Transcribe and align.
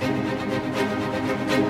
Well, 0.00 1.67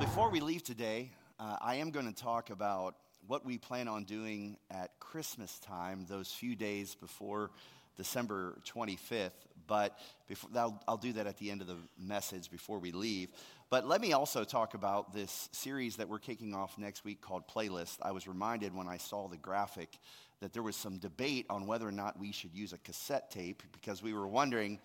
before 0.00 0.30
we 0.30 0.40
leave 0.40 0.64
today, 0.64 1.10
uh, 1.38 1.58
I 1.60 1.74
am 1.74 1.90
going 1.90 2.06
to 2.06 2.14
talk 2.14 2.48
about 2.48 2.94
what 3.26 3.44
we 3.44 3.58
plan 3.58 3.86
on 3.86 4.04
doing 4.04 4.56
at 4.70 4.98
Christmas 4.98 5.58
time, 5.58 6.06
those 6.08 6.32
few 6.32 6.56
days 6.56 6.94
before 6.94 7.50
December 7.98 8.56
25th. 8.66 9.32
But 9.66 9.98
before, 10.26 10.48
I'll, 10.56 10.82
I'll 10.88 10.96
do 10.96 11.12
that 11.12 11.26
at 11.26 11.36
the 11.36 11.50
end 11.50 11.60
of 11.60 11.66
the 11.66 11.76
message 11.98 12.50
before 12.50 12.78
we 12.78 12.92
leave. 12.92 13.28
But 13.68 13.86
let 13.86 14.00
me 14.00 14.14
also 14.14 14.42
talk 14.42 14.72
about 14.72 15.12
this 15.12 15.50
series 15.52 15.96
that 15.96 16.08
we're 16.08 16.18
kicking 16.18 16.54
off 16.54 16.78
next 16.78 17.04
week 17.04 17.20
called 17.20 17.46
Playlist. 17.46 17.98
I 18.00 18.12
was 18.12 18.26
reminded 18.26 18.74
when 18.74 18.88
I 18.88 18.96
saw 18.96 19.28
the 19.28 19.36
graphic 19.36 19.98
that 20.40 20.54
there 20.54 20.62
was 20.62 20.76
some 20.76 20.96
debate 20.96 21.44
on 21.50 21.66
whether 21.66 21.86
or 21.86 21.92
not 21.92 22.18
we 22.18 22.32
should 22.32 22.54
use 22.54 22.72
a 22.72 22.78
cassette 22.78 23.30
tape 23.30 23.62
because 23.72 24.02
we 24.02 24.14
were 24.14 24.26
wondering 24.26 24.78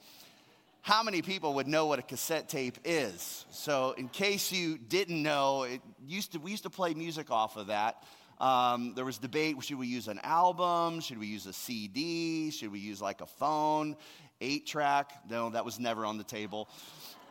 how 0.86 1.02
many 1.02 1.24
people 1.24 1.56
would 1.56 1.68
know 1.68 1.88
what 1.88 1.98
a 1.98 2.04
cassette 2.04 2.48
tape 2.48 2.78
is? 2.86 3.48
So, 3.50 3.96
in 3.98 4.08
case 4.08 4.52
you 4.52 4.78
didn't 4.78 5.24
know, 5.24 5.64
it 5.64 5.82
used 6.06 6.34
to, 6.34 6.38
we 6.38 6.52
used 6.52 6.62
to 6.62 6.70
play 6.70 6.94
music 6.94 7.32
off 7.32 7.58
of 7.58 7.68
that. 7.68 8.04
Um, 8.40 8.94
there 8.94 9.04
was 9.04 9.18
debate 9.18 9.56
should 9.64 9.80
we 9.80 9.88
use 9.88 10.08
an 10.08 10.20
album? 10.22 11.00
Should 11.00 11.18
we 11.18 11.26
use 11.26 11.48
a 11.48 11.54
CD? 11.54 12.52
Should 12.52 12.72
we 12.72 12.78
use 12.78 13.02
like 13.02 13.22
a 13.22 13.26
phone? 13.26 13.96
Eight 14.40 14.68
track? 14.68 15.12
No, 15.28 15.50
that 15.50 15.66
was 15.66 15.80
never 15.80 16.06
on 16.06 16.20
the 16.20 16.24
table. 16.24 16.70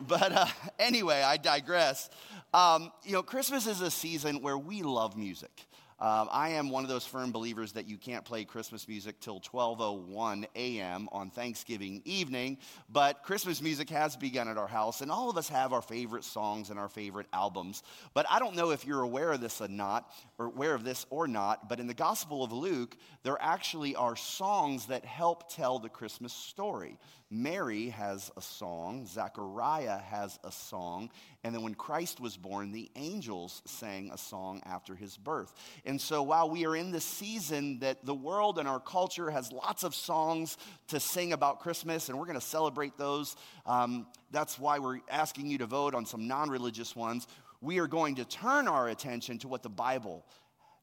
But 0.01 0.33
uh, 0.33 0.47
anyway, 0.81 1.23
I 1.23 1.37
digress. 1.37 2.11
Um, 2.53 2.91
you 3.05 3.13
know, 3.13 3.23
Christmas 3.23 3.69
is 3.69 3.81
a 3.81 3.93
season 3.93 4.43
where 4.43 4.59
we 4.59 4.83
love 4.83 5.17
music. 5.17 5.53
Um, 6.05 6.29
I 6.31 6.51
am 6.51 6.69
one 6.69 6.85
of 6.85 6.91
those 6.91 7.07
firm 7.07 7.33
believers 7.33 7.73
that 7.73 7.89
you 7.89 7.97
can't 7.97 8.27
play 8.27 8.45
Christmas 8.45 8.87
music 8.87 9.21
till 9.21 9.41
12:01 9.41 10.45
a.m. 10.55 11.09
on 11.11 11.31
Thanksgiving 11.31 12.03
evening, 12.05 12.59
but 12.91 13.23
Christmas 13.23 13.63
music 13.63 13.89
has 13.89 14.15
begun 14.15 14.47
at 14.49 14.59
our 14.59 14.67
house, 14.67 15.01
and 15.01 15.11
all 15.11 15.31
of 15.31 15.39
us 15.39 15.49
have 15.49 15.73
our 15.73 15.81
favorite 15.81 16.25
songs 16.25 16.69
and 16.69 16.79
our 16.79 16.91
favorite 16.91 17.27
albums. 17.33 17.83
But 18.13 18.27
I 18.29 18.39
don't 18.39 18.55
know 18.55 18.71
if 18.71 18.85
you're 18.85 19.01
aware 19.01 19.33
of 19.33 19.41
this 19.41 19.63
or 19.63 19.69
not, 19.69 20.13
or 20.39 20.45
aware 20.45 20.75
of 20.75 20.85
this 20.85 21.07
or 21.09 21.27
not. 21.27 21.71
But 21.71 21.81
in 21.81 21.87
the 21.87 21.95
Gospel 21.95 22.45
of 22.45 22.53
Luke, 22.53 22.99
there 23.23 23.39
actually 23.41 23.97
are 23.97 24.15
songs 24.15 24.89
that 24.89 25.07
help 25.07 25.51
tell 25.51 25.79
the 25.79 25.89
Christmas 25.89 26.35
story. 26.35 26.99
Mary 27.35 27.89
has 27.89 28.31
a 28.37 28.41
song, 28.41 29.07
Zechariah 29.07 29.99
has 29.99 30.39
a 30.45 30.53
song, 30.53 31.11
and 31.43 31.53
then 31.53 31.63
when 31.63 31.75
Christ 31.75 32.21
was 32.21 32.37
born, 32.37 32.71
the 32.71 32.89
angels 32.95 33.61
sang 33.65 34.11
a 34.13 34.19
song 34.19 34.63
after 34.65 34.95
his 34.95 35.17
birth. 35.17 35.53
And 35.85 36.01
so 36.01 36.23
while 36.23 36.49
we 36.49 36.65
are 36.65 36.77
in 36.77 36.93
the 36.93 37.01
season 37.01 37.81
that 37.81 38.07
the 38.07 38.15
world 38.15 38.61
and 38.61 38.69
our 38.69 38.79
culture 38.79 39.31
has 39.31 39.51
lots 39.51 39.83
of 39.83 39.97
songs 39.97 40.57
to 40.89 41.01
sing 41.01 41.33
about 41.33 41.59
Christmas, 41.59 42.09
and 42.09 42.17
we're 42.17 42.27
going 42.27 42.39
to 42.39 42.47
celebrate 42.47 42.97
those, 42.97 43.35
um, 43.67 44.07
that's 44.31 44.57
why 44.57 44.79
we're 44.79 45.01
asking 45.11 45.49
you 45.49 45.59
to 45.59 45.67
vote 45.67 45.97
on 45.97 46.07
some 46.07 46.29
non 46.29 46.51
religious 46.51 46.95
ones. 46.95 47.27
We 47.61 47.81
are 47.81 47.89
going 47.89 48.15
to 48.17 48.25
turn 48.25 48.69
our 48.69 48.89
attention 48.89 49.39
to 49.39 49.49
what 49.49 49.65
the 49.65 49.69
Bible 49.69 50.25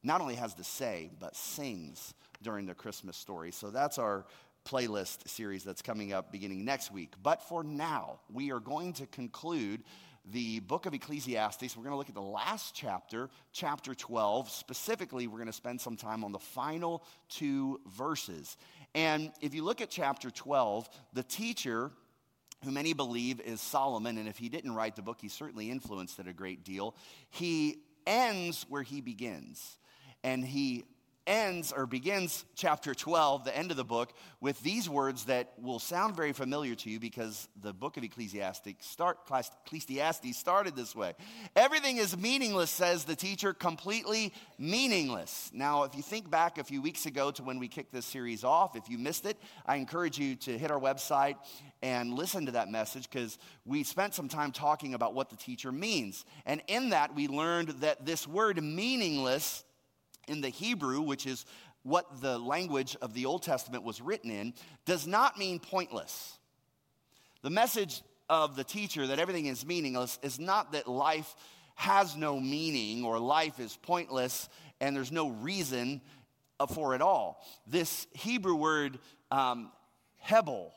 not 0.02 0.20
only 0.20 0.34
has 0.34 0.52
to 0.54 0.64
say, 0.64 1.10
but 1.18 1.34
sings 1.34 2.12
during 2.42 2.66
the 2.66 2.74
Christmas 2.74 3.16
story. 3.16 3.52
So 3.52 3.70
that's 3.70 3.98
our 3.98 4.26
playlist 4.64 5.28
series 5.28 5.64
that's 5.64 5.82
coming 5.82 6.12
up 6.12 6.32
beginning 6.32 6.64
next 6.64 6.90
week. 6.90 7.14
But 7.22 7.42
for 7.42 7.62
now, 7.62 8.20
we 8.32 8.52
are 8.52 8.60
going 8.60 8.92
to 8.94 9.06
conclude 9.06 9.82
the 10.30 10.60
book 10.60 10.86
of 10.86 10.94
Ecclesiastes. 10.94 11.76
We're 11.76 11.82
going 11.82 11.92
to 11.92 11.96
look 11.96 12.08
at 12.08 12.14
the 12.14 12.20
last 12.20 12.74
chapter, 12.74 13.28
chapter 13.52 13.94
12. 13.94 14.50
Specifically, 14.50 15.26
we're 15.26 15.38
going 15.38 15.46
to 15.46 15.52
spend 15.52 15.80
some 15.80 15.96
time 15.96 16.24
on 16.24 16.32
the 16.32 16.38
final 16.38 17.04
two 17.28 17.80
verses. 17.96 18.56
And 18.94 19.32
if 19.40 19.54
you 19.54 19.64
look 19.64 19.80
at 19.80 19.90
chapter 19.90 20.30
12, 20.30 20.88
the 21.12 21.22
teacher, 21.22 21.90
who 22.64 22.70
many 22.70 22.92
believe 22.92 23.40
is 23.40 23.60
Solomon, 23.60 24.18
and 24.18 24.28
if 24.28 24.38
he 24.38 24.48
didn't 24.48 24.74
write 24.74 24.94
the 24.94 25.02
book, 25.02 25.18
he 25.20 25.28
certainly 25.28 25.70
influenced 25.70 26.18
it 26.20 26.28
a 26.28 26.32
great 26.32 26.64
deal, 26.64 26.94
he 27.30 27.78
ends 28.06 28.64
where 28.68 28.82
he 28.82 29.00
begins. 29.00 29.78
And 30.22 30.44
he 30.44 30.84
ends 31.26 31.72
or 31.72 31.86
begins 31.86 32.44
chapter 32.54 32.94
12, 32.94 33.44
the 33.44 33.56
end 33.56 33.70
of 33.70 33.76
the 33.76 33.84
book, 33.84 34.12
with 34.40 34.60
these 34.62 34.88
words 34.88 35.24
that 35.24 35.52
will 35.58 35.78
sound 35.78 36.16
very 36.16 36.32
familiar 36.32 36.74
to 36.74 36.90
you 36.90 36.98
because 36.98 37.48
the 37.60 37.72
book 37.72 37.96
of 37.96 38.04
Ecclesiastes, 38.04 38.74
start, 38.80 39.18
Ecclesiastes 39.66 40.36
started 40.36 40.74
this 40.74 40.94
way. 40.94 41.14
Everything 41.54 41.98
is 41.98 42.16
meaningless, 42.16 42.70
says 42.70 43.04
the 43.04 43.14
teacher, 43.14 43.52
completely 43.52 44.32
meaningless. 44.58 45.50
Now, 45.54 45.84
if 45.84 45.94
you 45.94 46.02
think 46.02 46.30
back 46.30 46.58
a 46.58 46.64
few 46.64 46.82
weeks 46.82 47.06
ago 47.06 47.30
to 47.32 47.42
when 47.42 47.58
we 47.58 47.68
kicked 47.68 47.92
this 47.92 48.06
series 48.06 48.44
off, 48.44 48.76
if 48.76 48.88
you 48.88 48.98
missed 48.98 49.26
it, 49.26 49.36
I 49.66 49.76
encourage 49.76 50.18
you 50.18 50.34
to 50.36 50.58
hit 50.58 50.70
our 50.70 50.80
website 50.80 51.36
and 51.82 52.14
listen 52.14 52.46
to 52.46 52.52
that 52.52 52.68
message 52.68 53.08
because 53.10 53.38
we 53.64 53.84
spent 53.84 54.14
some 54.14 54.28
time 54.28 54.52
talking 54.52 54.94
about 54.94 55.14
what 55.14 55.30
the 55.30 55.36
teacher 55.36 55.72
means. 55.72 56.24
And 56.46 56.62
in 56.66 56.90
that, 56.90 57.14
we 57.14 57.28
learned 57.28 57.68
that 57.80 58.04
this 58.06 58.26
word 58.26 58.62
meaningless 58.62 59.64
in 60.28 60.40
the 60.40 60.48
Hebrew, 60.48 61.00
which 61.00 61.26
is 61.26 61.44
what 61.82 62.20
the 62.20 62.38
language 62.38 62.96
of 63.02 63.14
the 63.14 63.26
Old 63.26 63.42
Testament 63.42 63.82
was 63.82 64.00
written 64.00 64.30
in, 64.30 64.54
does 64.84 65.06
not 65.06 65.38
mean 65.38 65.58
pointless. 65.58 66.38
The 67.42 67.50
message 67.50 68.02
of 68.28 68.56
the 68.56 68.64
teacher 68.64 69.06
that 69.08 69.18
everything 69.18 69.46
is 69.46 69.66
meaningless 69.66 70.18
is 70.22 70.38
not 70.38 70.72
that 70.72 70.86
life 70.86 71.34
has 71.74 72.16
no 72.16 72.38
meaning 72.38 73.04
or 73.04 73.18
life 73.18 73.58
is 73.58 73.76
pointless 73.82 74.48
and 74.80 74.94
there's 74.94 75.12
no 75.12 75.30
reason 75.30 76.00
for 76.68 76.94
it 76.94 77.02
all. 77.02 77.44
This 77.66 78.06
Hebrew 78.12 78.54
word, 78.54 78.98
um, 79.30 79.72
hebel, 80.18 80.72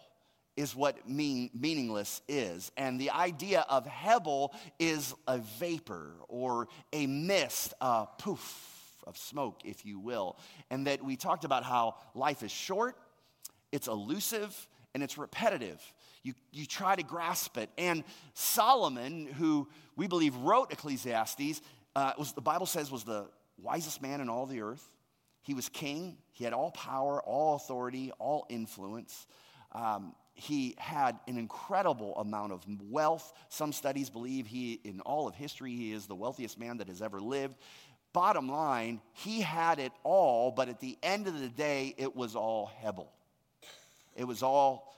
is 0.56 0.76
what 0.76 1.08
mean, 1.08 1.50
meaningless 1.54 2.22
is. 2.28 2.72
And 2.78 3.00
the 3.00 3.12
idea 3.12 3.66
of 3.70 3.86
hebel 3.86 4.56
is 4.80 5.14
a 5.28 5.38
vapor 5.38 6.14
or 6.28 6.68
a 6.94 7.08
mist, 7.08 7.74
a 7.82 8.08
poof 8.18 8.75
of 9.08 9.18
smoke, 9.18 9.62
if 9.64 9.86
you 9.86 10.00
will. 10.00 10.38
And 10.70 10.88
that 10.88 11.04
we 11.04 11.16
talked 11.16 11.46
about 11.46 11.64
how 11.64 11.96
life 12.14 12.44
is 12.44 12.52
short, 12.52 12.96
it's 13.72 13.88
elusive, 13.88 14.68
and 14.94 15.04
it's 15.04 15.18
repetitive. 15.18 15.82
You, 16.24 16.34
you 16.52 16.66
try 16.66 16.96
to 16.96 17.04
grasp 17.04 17.58
it. 17.58 17.70
And 17.78 18.04
Solomon, 18.34 19.28
who 19.28 19.68
we 19.96 20.08
believe 20.08 20.36
wrote 20.38 20.72
Ecclesiastes, 20.72 21.62
uh, 21.96 22.14
was, 22.18 22.32
the 22.34 22.42
Bible 22.42 22.66
says 22.66 22.92
was 22.92 23.04
the 23.04 23.28
wisest 23.62 24.02
man 24.02 24.22
in 24.22 24.30
all 24.30 24.46
the 24.46 24.62
earth. 24.62 24.86
He 25.42 25.54
was 25.54 25.70
king. 25.70 26.18
He 26.32 26.44
had 26.44 26.54
all 26.54 26.72
power, 26.72 27.22
all 27.22 27.56
authority, 27.56 28.12
all 28.18 28.46
influence. 28.50 29.28
Um, 29.72 30.16
he 30.34 30.76
had 30.78 31.18
an 31.28 31.38
incredible 31.38 32.16
amount 32.18 32.52
of 32.52 32.66
wealth. 32.90 33.32
Some 33.50 33.72
studies 33.72 34.10
believe 34.10 34.48
he, 34.48 34.80
in 34.84 35.00
all 35.02 35.28
of 35.28 35.36
history, 35.36 35.76
he 35.76 35.94
is 35.94 36.08
the 36.08 36.16
wealthiest 36.16 36.60
man 36.60 36.78
that 36.78 36.88
has 36.88 37.02
ever 37.02 37.20
lived. 37.20 37.56
Bottom 38.16 38.48
line, 38.48 39.02
he 39.12 39.42
had 39.42 39.78
it 39.78 39.92
all, 40.06 40.50
but 40.50 40.70
at 40.70 40.80
the 40.80 40.98
end 41.04 41.28
of 41.28 41.38
the 41.38 41.50
day, 41.50 41.94
it 41.98 42.16
was 42.16 42.34
all 42.34 42.72
Hebel. 42.82 43.12
It 44.16 44.24
was 44.24 44.42
all 44.42 44.96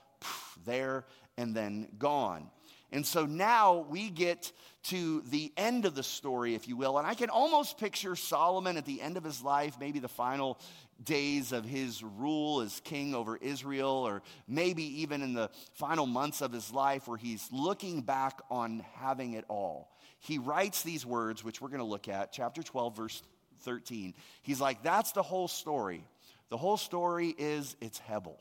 there 0.64 1.04
and 1.36 1.52
then 1.52 1.88
gone. 1.98 2.48
And 2.92 3.04
so 3.04 3.26
now 3.26 3.86
we 3.90 4.08
get 4.08 4.52
to 4.84 5.22
the 5.22 5.52
end 5.56 5.84
of 5.84 5.96
the 5.96 6.02
story, 6.04 6.54
if 6.54 6.68
you 6.68 6.76
will. 6.76 6.96
And 6.96 7.08
I 7.08 7.14
can 7.14 7.28
almost 7.28 7.76
picture 7.76 8.14
Solomon 8.14 8.76
at 8.76 8.86
the 8.86 9.02
end 9.02 9.16
of 9.16 9.24
his 9.24 9.42
life, 9.42 9.74
maybe 9.80 9.98
the 9.98 10.06
final 10.06 10.56
days 11.02 11.50
of 11.50 11.64
his 11.64 12.04
rule 12.04 12.60
as 12.60 12.78
king 12.84 13.16
over 13.16 13.36
Israel, 13.36 14.06
or 14.06 14.22
maybe 14.46 15.02
even 15.02 15.22
in 15.22 15.34
the 15.34 15.50
final 15.72 16.06
months 16.06 16.40
of 16.40 16.52
his 16.52 16.72
life 16.72 17.08
where 17.08 17.18
he's 17.18 17.48
looking 17.50 18.00
back 18.00 18.40
on 18.48 18.84
having 18.94 19.32
it 19.32 19.44
all. 19.48 19.90
He 20.20 20.38
writes 20.38 20.82
these 20.82 21.06
words, 21.06 21.44
which 21.44 21.60
we're 21.60 21.68
going 21.68 21.78
to 21.78 21.84
look 21.84 22.08
at, 22.08 22.32
chapter 22.32 22.62
12, 22.62 22.96
verse 22.96 23.22
13. 23.60 24.14
He's 24.42 24.60
like, 24.60 24.82
That's 24.82 25.12
the 25.12 25.22
whole 25.22 25.48
story. 25.48 26.04
The 26.50 26.56
whole 26.56 26.76
story 26.76 27.34
is 27.36 27.76
it's 27.80 27.98
Hebel. 27.98 28.38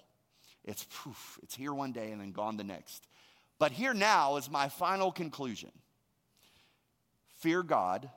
It's 0.63 0.85
poof, 0.85 1.39
it's 1.43 1.55
here 1.55 1.73
one 1.73 1.93
day 1.93 2.11
and 2.11 2.19
then 2.19 2.31
gone 2.31 2.57
the 2.57 2.63
next. 2.63 3.07
But 3.59 3.71
here 3.71 3.93
now 3.93 4.35
is 4.37 4.49
my 4.49 4.69
final 4.69 5.11
conclusion 5.11 5.71
fear 7.39 7.63
God 7.63 8.09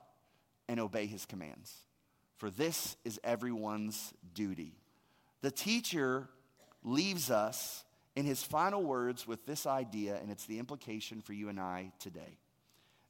and 0.67 0.79
obey 0.79 1.05
his 1.05 1.25
commands, 1.25 1.73
for 2.37 2.49
this 2.49 2.95
is 3.05 3.19
everyone's 3.23 4.13
duty. 4.33 4.73
The 5.41 5.51
teacher 5.51 6.27
leaves 6.83 7.29
us 7.31 7.83
in 8.15 8.25
his 8.25 8.43
final 8.43 8.83
words 8.83 9.27
with 9.27 9.45
this 9.45 9.65
idea, 9.65 10.17
and 10.17 10.29
it's 10.29 10.45
the 10.45 10.59
implication 10.59 11.21
for 11.21 11.33
you 11.33 11.49
and 11.49 11.59
I 11.59 11.91
today 11.99 12.37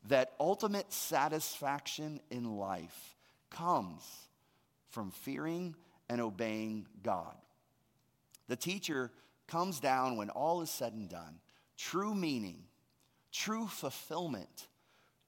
that 0.08 0.34
ultimate 0.40 0.92
satisfaction 0.92 2.20
in 2.30 2.58
life 2.58 3.16
comes 3.50 4.04
from 4.90 5.12
fearing 5.12 5.76
and 6.10 6.20
obeying 6.20 6.88
God. 7.04 7.36
The 8.48 8.56
teacher 8.56 9.12
comes 9.48 9.80
down 9.80 10.18
when 10.18 10.30
all 10.30 10.62
is 10.62 10.70
said 10.70 10.94
and 10.94 11.10
done 11.10 11.40
true 11.78 12.14
meaning, 12.14 12.64
true 13.32 13.68
fulfillment, 13.68 14.68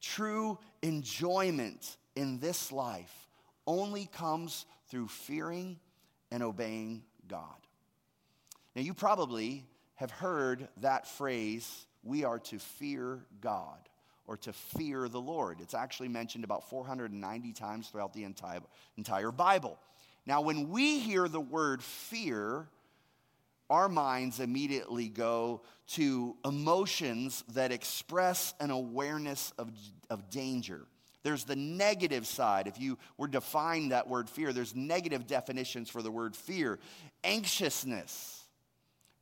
true 0.02 0.60
enjoyment 0.82 1.98
in 2.16 2.40
this 2.40 2.72
life 2.72 3.28
only 3.66 4.06
comes 4.06 4.66
through 4.88 5.08
fearing 5.08 5.80
and 6.32 6.44
obeying 6.44 7.04
God. 7.28 7.48
Now, 8.76 8.82
you 8.82 8.94
probably 8.94 9.66
have 9.96 10.12
heard 10.12 10.68
that 10.82 11.08
phrase, 11.08 11.86
we 12.04 12.24
are 12.24 12.40
to 12.40 12.60
fear 12.60 13.20
God 13.40 13.78
or 14.26 14.38
to 14.38 14.54
fear 14.54 15.08
the 15.08 15.22
Lord. 15.22 15.60
It's 15.62 15.74
actually 15.74 16.08
mentioned 16.08 16.44
about 16.44 16.70
490 16.70 17.54
times 17.54 17.90
throughout 17.90 18.14
the 18.14 18.24
entire, 18.24 18.62
entire 18.98 19.32
Bible. 19.32 19.78
Now, 20.26 20.42
when 20.42 20.70
we 20.70 21.00
hear 21.00 21.28
the 21.28 21.42
word 21.42 21.84
fear, 21.84 22.68
our 23.70 23.90
minds 23.90 24.40
immediately 24.40 25.10
go 25.10 25.62
to 25.88 26.36
emotions 26.46 27.44
that 27.54 27.72
express 27.72 28.54
an 28.60 28.72
awareness 28.72 29.52
of, 29.58 29.70
of 30.10 30.30
danger. 30.30 30.86
There's 31.24 31.46
the 31.46 31.56
negative 31.56 32.28
side. 32.28 32.68
If 32.68 32.80
you 32.80 32.98
were 33.18 33.28
to 33.28 33.34
define 33.34 33.90
that 33.90 34.08
word 34.08 34.30
fear, 34.30 34.54
there's 34.54 34.76
negative 34.76 35.26
definitions 35.26 35.90
for 35.90 36.02
the 36.02 36.12
word 36.12 36.36
fear 36.36 36.80
anxiousness, 37.24 38.43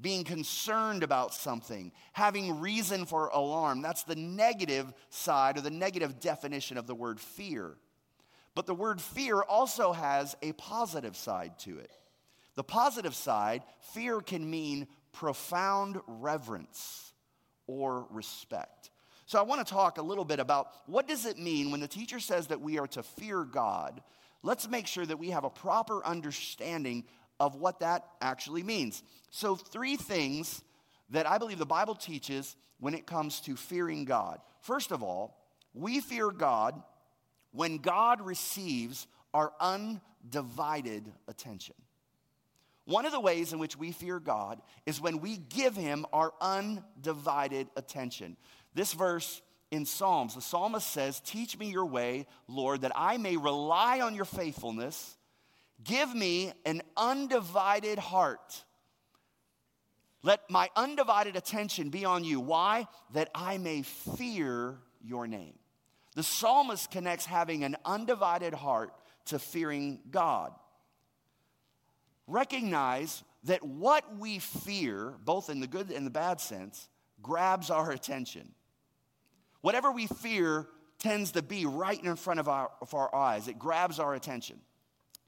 being 0.02 0.24
concerned 0.24 1.04
about 1.04 1.34
something, 1.34 1.92
having 2.14 2.60
reason 2.60 3.06
for 3.06 3.28
alarm. 3.28 3.82
That's 3.82 4.04
the 4.04 4.16
negative 4.16 4.92
side 5.10 5.58
or 5.58 5.62
the 5.62 5.70
negative 5.70 6.20
definition 6.20 6.78
of 6.78 6.88
the 6.88 6.96
word 6.96 7.20
fear. 7.20 7.76
But 8.56 8.66
the 8.66 8.74
word 8.74 9.00
fear 9.00 9.42
also 9.42 9.94
has 9.94 10.36
a 10.42 10.54
positive 10.54 11.16
side 11.16 11.60
to 11.60 11.78
it. 11.78 11.92
The 12.56 12.64
positive 12.64 13.16
side, 13.16 13.64
fear 13.94 14.20
can 14.20 14.50
mean 14.50 14.88
profound 15.14 16.00
reverence 16.08 17.14
or 17.68 18.08
respect. 18.10 18.90
So 19.26 19.40
I 19.40 19.44
want 19.44 19.66
to 19.66 19.74
talk 19.74 19.98
a 19.98 20.02
little 20.02 20.26
bit 20.26 20.40
about 20.42 20.68
what 20.88 21.08
does 21.08 21.26
it 21.26 21.38
mean 21.38 21.72
when 21.72 21.80
the 21.80 21.88
teacher 21.88 22.20
says 22.20 22.48
that 22.48 22.60
we 22.60 22.78
are 22.80 22.88
to 22.88 23.04
fear 23.04 23.46
God? 23.46 24.02
Let's 24.44 24.68
make 24.68 24.88
sure 24.88 25.06
that 25.06 25.20
we 25.20 25.30
have 25.30 25.46
a 25.46 25.50
proper 25.50 26.06
understanding 26.06 27.06
of 27.42 27.56
what 27.56 27.80
that 27.80 28.06
actually 28.22 28.62
means. 28.62 29.02
So 29.32 29.56
three 29.56 29.96
things 29.96 30.62
that 31.10 31.28
I 31.28 31.40
believe 31.40 31.58
the 31.58 31.66
Bible 31.66 31.96
teaches 31.96 32.56
when 32.80 32.94
it 32.94 33.08
comes 33.08 33.42
to 33.42 33.56
fearing 33.56 34.06
God. 34.06 34.40
First 34.62 34.92
of 34.92 35.02
all, 35.02 35.36
we 35.74 36.02
fear 36.02 36.30
God 36.30 36.80
when 37.52 37.80
God 37.80 38.22
receives 38.22 39.08
our 39.34 39.52
undivided 39.60 41.12
attention. 41.28 41.74
One 42.86 43.08
of 43.08 43.12
the 43.12 43.20
ways 43.20 43.54
in 43.54 43.60
which 43.60 43.76
we 43.76 43.92
fear 43.92 44.20
God 44.20 44.62
is 44.86 45.02
when 45.02 45.20
we 45.20 45.38
give 45.38 45.76
him 45.76 46.06
our 46.14 46.34
undivided 46.40 47.70
attention. 47.76 48.38
This 48.76 48.94
verse 48.94 49.42
in 49.72 49.88
Psalms, 49.88 50.36
the 50.36 50.42
psalmist 50.42 50.92
says, 50.92 51.20
Teach 51.22 51.58
me 51.58 51.72
your 51.72 51.86
way, 51.88 52.28
Lord, 52.48 52.82
that 52.82 52.92
I 52.94 53.18
may 53.18 53.36
rely 53.36 54.02
on 54.02 54.14
your 54.14 54.26
faithfulness. 54.26 55.18
Give 55.84 56.14
me 56.14 56.54
an 56.66 56.82
undivided 56.96 57.98
heart. 57.98 58.64
Let 60.24 60.50
my 60.50 60.70
undivided 60.76 61.36
attention 61.36 61.90
be 61.90 62.06
on 62.06 62.24
you. 62.24 62.40
Why? 62.40 62.88
That 63.14 63.30
I 63.34 63.58
may 63.58 63.82
fear 63.82 64.78
your 65.04 65.28
name. 65.28 65.58
The 66.16 66.24
psalmist 66.24 66.92
connects 66.92 67.26
having 67.26 67.64
an 67.64 67.78
undivided 67.86 68.54
heart 68.54 68.94
to 69.26 69.40
fearing 69.40 70.00
God 70.12 70.54
recognize 72.32 73.24
that 73.44 73.64
what 73.64 74.18
we 74.18 74.40
fear, 74.40 75.14
both 75.24 75.50
in 75.50 75.60
the 75.60 75.68
good 75.68 75.92
and 75.92 76.06
the 76.06 76.12
bad 76.12 76.40
sense, 76.40 76.88
grabs 77.22 77.70
our 77.70 77.92
attention. 77.92 78.54
Whatever 79.62 79.92
we 79.92 80.08
fear 80.08 80.68
tends 81.00 81.32
to 81.32 81.42
be 81.42 81.66
right 81.66 82.02
in 82.04 82.16
front 82.16 82.40
of 82.40 82.48
our, 82.48 82.72
of 82.82 82.94
our 82.94 83.14
eyes, 83.14 83.48
it 83.48 83.60
grabs 83.60 84.00
our 84.00 84.14
attention. 84.14 84.60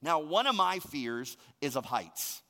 Now, 0.04 0.20
one 0.20 0.48
of 0.48 0.56
my 0.56 0.80
fears 0.80 1.38
is 1.62 1.76
of 1.76 1.86
heights. 1.86 2.42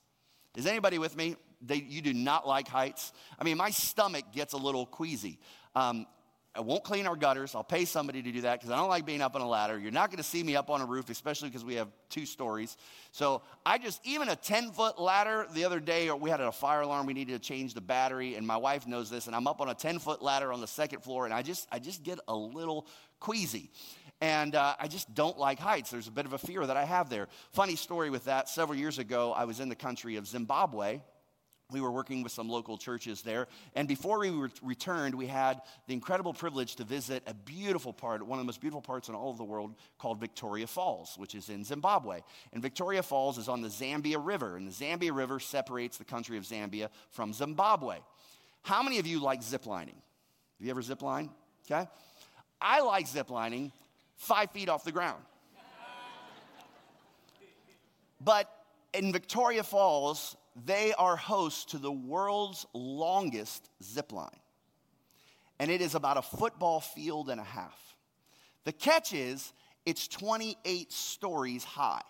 Is 0.56 0.66
anybody 0.66 0.98
with 0.98 1.16
me? 1.16 1.36
They, 1.62 1.76
you 1.76 2.02
do 2.02 2.14
not 2.14 2.48
like 2.48 2.68
heights. 2.68 3.14
I 3.40 3.44
mean, 3.44 3.58
my 3.58 3.70
stomach 3.70 4.26
gets 4.34 4.54
a 4.54 4.58
little 4.58 4.86
queasy. 4.86 5.40
Um, 5.76 6.08
I 6.56 6.62
won't 6.62 6.84
clean 6.84 7.08
our 7.08 7.16
gutters. 7.16 7.56
I'll 7.56 7.64
pay 7.64 7.86
somebody 7.86 8.22
to 8.22 8.32
do 8.32 8.42
that 8.42 8.60
because 8.60 8.70
I 8.70 8.78
don't 8.78 8.90
like 8.90 9.08
being 9.08 9.22
up 9.22 9.36
on 9.36 9.42
a 9.42 9.48
ladder. 9.48 9.80
You're 9.80 9.92
not 9.92 10.12
going 10.12 10.18
to 10.18 10.24
see 10.24 10.44
me 10.44 10.56
up 10.56 10.70
on 10.70 10.82
a 10.82 10.86
roof, 10.86 11.10
especially 11.10 11.50
because 11.50 11.66
we 11.66 11.76
have 11.76 11.88
two 12.10 12.28
stories. 12.28 12.78
So 13.12 13.42
I 13.66 13.80
just, 13.80 14.00
even 14.04 14.30
a 14.30 14.36
10 14.36 14.72
foot 14.72 15.00
ladder 15.00 15.48
the 15.54 15.66
other 15.66 15.80
day, 15.80 16.12
we 16.12 16.30
had 16.30 16.42
a 16.42 16.52
fire 16.52 16.82
alarm. 16.82 17.08
We 17.08 17.14
needed 17.14 17.34
to 17.34 17.48
change 17.48 17.74
the 17.74 17.82
battery, 17.82 18.36
and 18.36 18.46
my 18.46 18.58
wife 18.58 18.86
knows 18.86 19.10
this. 19.10 19.26
And 19.26 19.36
I'm 19.36 19.48
up 19.48 19.62
on 19.62 19.70
a 19.70 19.74
10 19.74 19.98
foot 19.98 20.22
ladder 20.22 20.54
on 20.54 20.62
the 20.62 20.68
second 20.68 21.02
floor, 21.02 21.26
and 21.26 21.34
I 21.34 21.42
just, 21.42 21.68
I 21.72 21.80
just 21.80 22.04
get 22.04 22.20
a 22.28 22.36
little 22.36 22.86
queasy. 23.20 23.72
And 24.24 24.56
uh, 24.56 24.74
I 24.80 24.88
just 24.88 25.14
don't 25.14 25.38
like 25.38 25.60
heights. 25.60 25.92
There's 25.92 26.08
a 26.08 26.12
bit 26.12 26.26
of 26.26 26.32
a 26.32 26.38
fear 26.38 26.66
that 26.66 26.78
I 26.78 26.86
have 26.86 27.10
there. 27.10 27.28
Funny 27.52 27.76
story 27.76 28.10
with 28.10 28.24
that. 28.24 28.48
Several 28.48 28.80
years 28.80 28.98
ago, 28.98 29.34
I 29.34 29.44
was 29.44 29.60
in 29.60 29.68
the 29.68 29.76
country 29.76 30.16
of 30.16 30.26
Zimbabwe 30.26 31.02
we 31.72 31.82
were 31.82 31.92
working 31.92 32.22
with 32.22 32.32
some 32.32 32.50
local 32.50 32.78
churches 32.78 33.24
there. 33.24 33.48
And 33.74 33.88
before 33.88 34.20
we 34.20 34.30
re- 34.30 34.50
returned, 34.62 35.16
we 35.16 35.26
had 35.26 35.60
the 35.88 35.94
incredible 35.94 36.34
privilege 36.34 36.76
to 36.76 36.84
visit 36.84 37.24
a 37.26 37.34
beautiful 37.34 37.92
part, 37.92 38.22
one 38.22 38.38
of 38.38 38.44
the 38.44 38.46
most 38.46 38.62
beautiful 38.62 38.82
parts 38.82 39.10
in 39.10 39.16
all 39.16 39.32
of 39.32 39.38
the 39.38 39.44
world, 39.44 39.74
called 39.98 40.20
Victoria 40.20 40.68
Falls, 40.68 41.16
which 41.18 41.34
is 41.34 41.50
in 41.50 41.64
Zimbabwe. 41.64 42.20
And 42.52 42.62
Victoria 42.62 43.02
Falls 43.02 43.40
is 43.40 43.50
on 43.50 43.62
the 43.62 43.70
Zambia 43.70 44.24
River, 44.24 44.56
and 44.56 44.68
the 44.68 44.72
Zambia 44.72 45.16
River 45.16 45.40
separates 45.40 45.98
the 45.98 46.06
country 46.06 46.38
of 46.38 46.44
Zambia 46.44 46.90
from 47.10 47.34
Zimbabwe. 47.34 47.98
How 48.62 48.84
many 48.84 49.00
of 49.00 49.08
you 49.08 49.20
like 49.20 49.42
ziplining? 49.42 49.96
Have 50.60 50.60
you 50.60 50.70
ever 50.70 50.82
zipline? 50.82 51.30
Okay. 51.66 51.88
I 52.62 52.82
like 52.82 53.08
ziplining 53.08 53.72
five 54.24 54.52
feet 54.52 54.70
off 54.70 54.84
the 54.84 54.92
ground. 54.92 55.22
But 58.22 58.50
in 58.94 59.12
Victoria 59.12 59.64
Falls, 59.64 60.38
they 60.66 60.94
are 60.94 61.16
host 61.16 61.72
to 61.72 61.78
the 61.78 61.92
world's 61.92 62.66
longest 62.74 63.70
zip 63.84 64.14
line. 64.14 64.30
And 65.60 65.70
it 65.70 65.82
is 65.82 65.94
about 65.96 66.18
a 66.18 66.22
football 66.22 66.80
field 66.80 67.30
and 67.30 67.40
a 67.40 67.44
half. 67.44 67.78
The 68.64 68.72
catch 68.72 69.14
is, 69.14 69.52
it's 69.86 70.08
28 70.08 70.92
stories 70.92 71.64
high. 71.64 72.02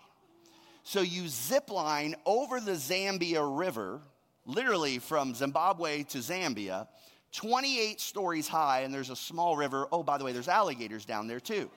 So 0.84 1.00
you 1.00 1.26
zip 1.28 1.70
line 1.70 2.14
over 2.26 2.60
the 2.60 2.72
Zambia 2.72 3.42
River, 3.58 4.00
literally 4.46 4.98
from 4.98 5.34
Zimbabwe 5.34 6.04
to 6.04 6.18
Zambia, 6.18 6.86
28 7.32 8.00
stories 8.00 8.46
high, 8.46 8.82
and 8.82 8.94
there's 8.94 9.10
a 9.10 9.16
small 9.16 9.56
river. 9.56 9.88
Oh, 9.90 10.04
by 10.04 10.18
the 10.18 10.24
way, 10.24 10.32
there's 10.32 10.48
alligators 10.48 11.04
down 11.04 11.26
there 11.26 11.40
too. 11.40 11.68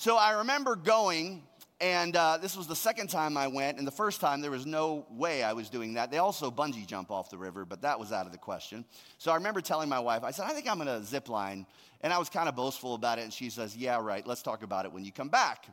So 0.00 0.16
I 0.16 0.38
remember 0.38 0.76
going 0.76 1.42
and 1.80 2.14
uh, 2.14 2.38
this 2.40 2.56
was 2.56 2.68
the 2.68 2.76
second 2.76 3.08
time 3.08 3.36
I 3.36 3.48
went, 3.48 3.78
and 3.78 3.86
the 3.86 3.92
first 3.92 4.20
time 4.20 4.40
there 4.40 4.50
was 4.52 4.64
no 4.64 5.06
way 5.10 5.42
I 5.42 5.54
was 5.54 5.68
doing 5.68 5.94
that. 5.94 6.12
They 6.12 6.18
also 6.18 6.52
bungee 6.52 6.86
jump 6.86 7.10
off 7.10 7.30
the 7.30 7.38
river, 7.38 7.64
but 7.64 7.82
that 7.82 7.98
was 7.98 8.12
out 8.12 8.24
of 8.24 8.30
the 8.30 8.38
question. 8.38 8.84
So 9.18 9.32
I 9.32 9.34
remember 9.34 9.60
telling 9.60 9.88
my 9.88 9.98
wife, 9.98 10.22
I 10.22 10.30
said, 10.30 10.44
I 10.46 10.50
think 10.50 10.70
I'm 10.70 10.76
going 10.76 10.86
to 10.86 11.04
zip 11.04 11.28
line. 11.28 11.66
And 12.00 12.12
I 12.12 12.18
was 12.18 12.28
kind 12.28 12.48
of 12.48 12.54
boastful 12.54 12.94
about 12.94 13.18
it, 13.18 13.22
and 13.22 13.32
she 13.32 13.50
says, 13.50 13.76
Yeah, 13.76 14.00
right, 14.00 14.24
let's 14.24 14.42
talk 14.42 14.62
about 14.62 14.84
it 14.84 14.92
when 14.92 15.04
you 15.04 15.10
come 15.10 15.30
back. 15.30 15.66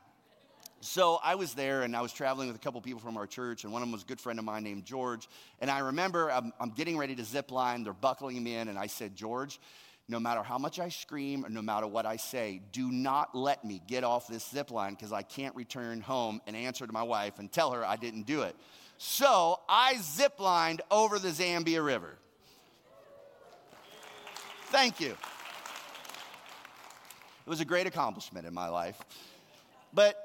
So 0.80 1.20
I 1.24 1.36
was 1.36 1.54
there 1.54 1.84
and 1.84 1.96
I 1.96 2.02
was 2.02 2.12
traveling 2.12 2.48
with 2.48 2.56
a 2.56 2.60
couple 2.60 2.82
people 2.82 3.02
from 3.02 3.18
our 3.18 3.28
church, 3.28 3.64
and 3.64 3.72
one 3.72 3.84
of 3.84 3.88
them 3.88 3.94
was 3.94 4.02
a 4.02 4.08
good 4.08 4.20
friend 4.20 4.40
of 4.40 4.46
mine 4.46 4.64
named 4.64 4.86
George. 4.86 5.28
And 5.60 5.70
I 5.70 5.80
remember 5.80 6.32
I'm, 6.32 6.52
I'm 6.60 6.72
getting 6.72 6.98
ready 6.98 7.16
to 7.16 7.24
zip 7.24 7.52
line, 7.52 7.84
they're 7.84 7.94
buckling 7.94 8.44
me 8.44 8.56
in, 8.56 8.70
and 8.70 8.78
I 8.80 8.88
said, 8.88 9.16
George, 9.16 9.60
no 10.08 10.20
matter 10.20 10.44
how 10.44 10.58
much 10.58 10.80
I 10.80 10.90
scream 10.90 11.46
or 11.46 11.50
no 11.50 11.62
matter 11.62 11.88
what 11.88 12.06
I 12.06 12.18
say, 12.18 12.62
do 12.72 12.92
not 12.92 13.34
let 13.34 13.66
me 13.66 13.82
get 13.88 14.04
off 14.04 14.28
this 14.28 14.48
zip 14.48 14.70
line 14.70 14.94
because 14.94 15.12
I 15.12 15.24
can't 15.24 15.56
return 15.56 16.02
home 16.02 16.42
and 16.46 16.56
answer 16.56 16.86
to 16.86 16.94
my 16.94 17.04
wife 17.04 17.40
and 17.40 17.52
tell 17.52 17.72
her 17.72 17.84
I 17.84 17.96
didn't 17.96 18.24
do 18.24 18.44
it. 18.44 18.56
So 18.98 19.60
I 19.68 19.98
zip 20.02 20.40
lined 20.40 20.82
over 20.92 21.18
the 21.18 21.30
Zambia 21.30 21.84
River. 21.84 22.16
Thank 24.68 25.00
you. 25.00 25.12
It 27.46 27.50
was 27.50 27.60
a 27.60 27.66
great 27.66 27.88
accomplishment 27.88 28.46
in 28.46 28.54
my 28.54 28.70
life. 28.70 29.00
But 29.94 30.18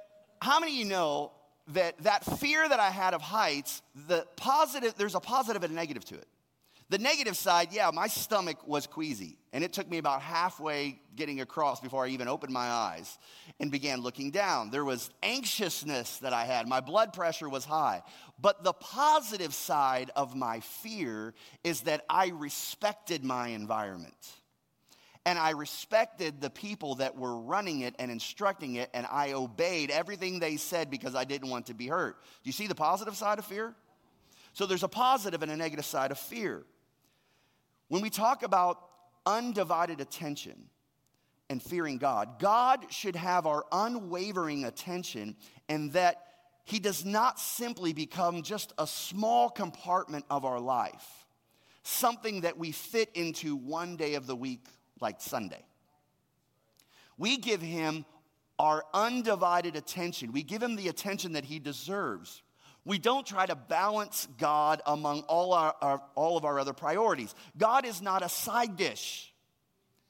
how 0.42 0.60
many 0.60 0.72
of 0.72 0.78
you 0.78 0.84
know 0.87 1.32
that 1.68 1.99
that 1.99 2.25
fear 2.38 2.68
that 2.68 2.80
I 2.80 2.90
had 2.90 3.14
of 3.14 3.22
heights, 3.22 3.82
the 4.08 4.26
positive, 4.37 4.94
there's 4.96 5.14
a 5.14 5.20
positive 5.20 5.62
and 5.62 5.72
a 5.72 5.76
negative 5.76 6.04
to 6.06 6.14
it. 6.16 6.26
The 6.90 6.99
negative 6.99 7.37
side, 7.37 7.68
yeah, 7.70 7.88
my 7.94 8.09
stomach 8.09 8.66
was 8.66 8.88
queasy, 8.88 9.38
and 9.52 9.62
it 9.62 9.73
took 9.73 9.88
me 9.88 9.99
about 9.99 10.23
halfway 10.23 11.00
getting 11.14 11.40
across 11.40 11.78
before 11.78 12.04
I 12.04 12.09
even 12.09 12.26
opened 12.26 12.52
my 12.52 12.66
eyes 12.66 13.16
and 13.61 13.70
began 13.70 14.00
looking 14.00 14.32
down. 14.32 14.70
There 14.70 14.85
was 14.85 15.09
anxiousness 15.23 16.18
that 16.18 16.32
I 16.32 16.44
had, 16.44 16.66
my 16.66 16.80
blood 16.80 17.12
pressure 17.12 17.49
was 17.49 17.64
high. 17.64 18.02
But 18.40 18.64
the 18.64 18.73
positive 18.73 19.54
side 19.54 20.11
of 20.16 20.35
my 20.35 20.59
fear 20.59 21.32
is 21.62 21.82
that 21.82 22.04
I 22.11 22.30
respected 22.30 23.23
my 23.23 23.49
environment. 23.49 24.16
And 25.25 25.38
I 25.38 25.50
respected 25.50 26.40
the 26.40 26.50
people 26.50 26.97
that 26.97 27.16
were 27.16 27.40
running 27.40 27.82
it 27.82 27.94
and 28.00 28.11
instructing 28.11 28.75
it, 28.75 28.90
and 28.94 29.06
I 29.09 29.35
obeyed 29.35 29.92
everything 29.92 30.40
they 30.40 30.56
said 30.56 30.90
because 30.90 31.14
I 31.14 31.23
didn't 31.23 31.50
want 31.50 31.66
to 31.66 31.75
be 31.75 31.87
hurt. 31.87 32.16
Do 32.42 32.49
you 32.49 32.52
see 32.52 32.66
the 32.66 32.75
positive 32.75 33.14
side 33.14 33.38
of 33.38 33.44
fear? 33.44 33.76
So 34.54 34.66
there's 34.66 34.82
a 34.82 34.88
positive 34.88 35.44
and 35.44 35.52
a 35.52 35.56
negative 35.56 35.85
side 35.85 36.11
of 36.11 36.18
fear. 36.18 36.64
When 37.90 38.02
we 38.02 38.09
talk 38.09 38.44
about 38.44 38.78
undivided 39.26 40.00
attention 40.00 40.70
and 41.50 41.61
fearing 41.61 41.99
God, 41.99 42.38
God 42.38 42.87
should 42.92 43.16
have 43.16 43.49
our 43.49 43.64
unwavering 43.73 44.64
attention, 44.64 45.35
and 45.68 45.92
that 45.94 46.23
He 46.62 46.78
does 46.78 47.04
not 47.04 47.40
simply 47.40 47.92
become 47.92 48.44
just 48.44 48.73
a 48.78 48.87
small 48.87 49.50
compartment 49.50 50.25
of 50.30 50.44
our 50.44 50.61
life, 50.61 51.26
something 51.82 52.42
that 52.42 52.56
we 52.56 52.70
fit 52.70 53.11
into 53.14 53.56
one 53.56 53.97
day 53.97 54.14
of 54.14 54.28
the 54.28 54.37
week, 54.37 54.68
like 55.00 55.20
Sunday. 55.20 55.64
We 57.18 57.38
give 57.38 57.61
Him 57.61 58.04
our 58.56 58.85
undivided 58.94 59.75
attention, 59.75 60.30
we 60.30 60.44
give 60.44 60.62
Him 60.62 60.76
the 60.76 60.87
attention 60.87 61.32
that 61.32 61.44
He 61.44 61.59
deserves. 61.59 62.40
We 62.90 62.99
don't 62.99 63.25
try 63.25 63.47
to 63.47 63.54
balance 63.54 64.26
God 64.37 64.82
among 64.85 65.20
all, 65.28 65.52
our, 65.52 65.76
our, 65.80 66.02
all 66.16 66.37
of 66.37 66.44
our 66.44 66.59
other 66.59 66.73
priorities. 66.73 67.32
God 67.56 67.85
is 67.85 68.02
not 68.02 68.25
a 68.25 68.28
side 68.28 68.76
dish, 68.76 69.32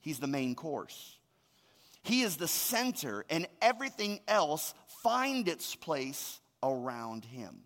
He's 0.00 0.18
the 0.18 0.26
main 0.26 0.54
course. 0.54 1.18
He 2.02 2.22
is 2.22 2.38
the 2.38 2.48
center, 2.48 3.26
and 3.28 3.46
everything 3.60 4.20
else 4.26 4.72
find 5.02 5.46
its 5.46 5.74
place 5.74 6.40
around 6.62 7.26
Him. 7.26 7.64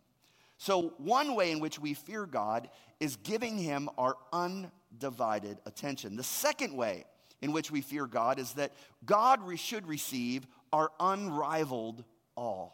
So, 0.58 0.94
one 0.98 1.36
way 1.36 1.52
in 1.52 1.60
which 1.60 1.78
we 1.78 1.94
fear 1.94 2.26
God 2.26 2.68
is 2.98 3.14
giving 3.14 3.56
Him 3.56 3.88
our 3.96 4.16
undivided 4.32 5.58
attention. 5.64 6.16
The 6.16 6.24
second 6.24 6.76
way 6.76 7.04
in 7.40 7.52
which 7.52 7.70
we 7.70 7.82
fear 7.82 8.08
God 8.08 8.40
is 8.40 8.54
that 8.54 8.72
God 9.06 9.38
should 9.60 9.86
receive 9.86 10.44
our 10.72 10.90
unrivaled 10.98 12.02
awe. 12.34 12.70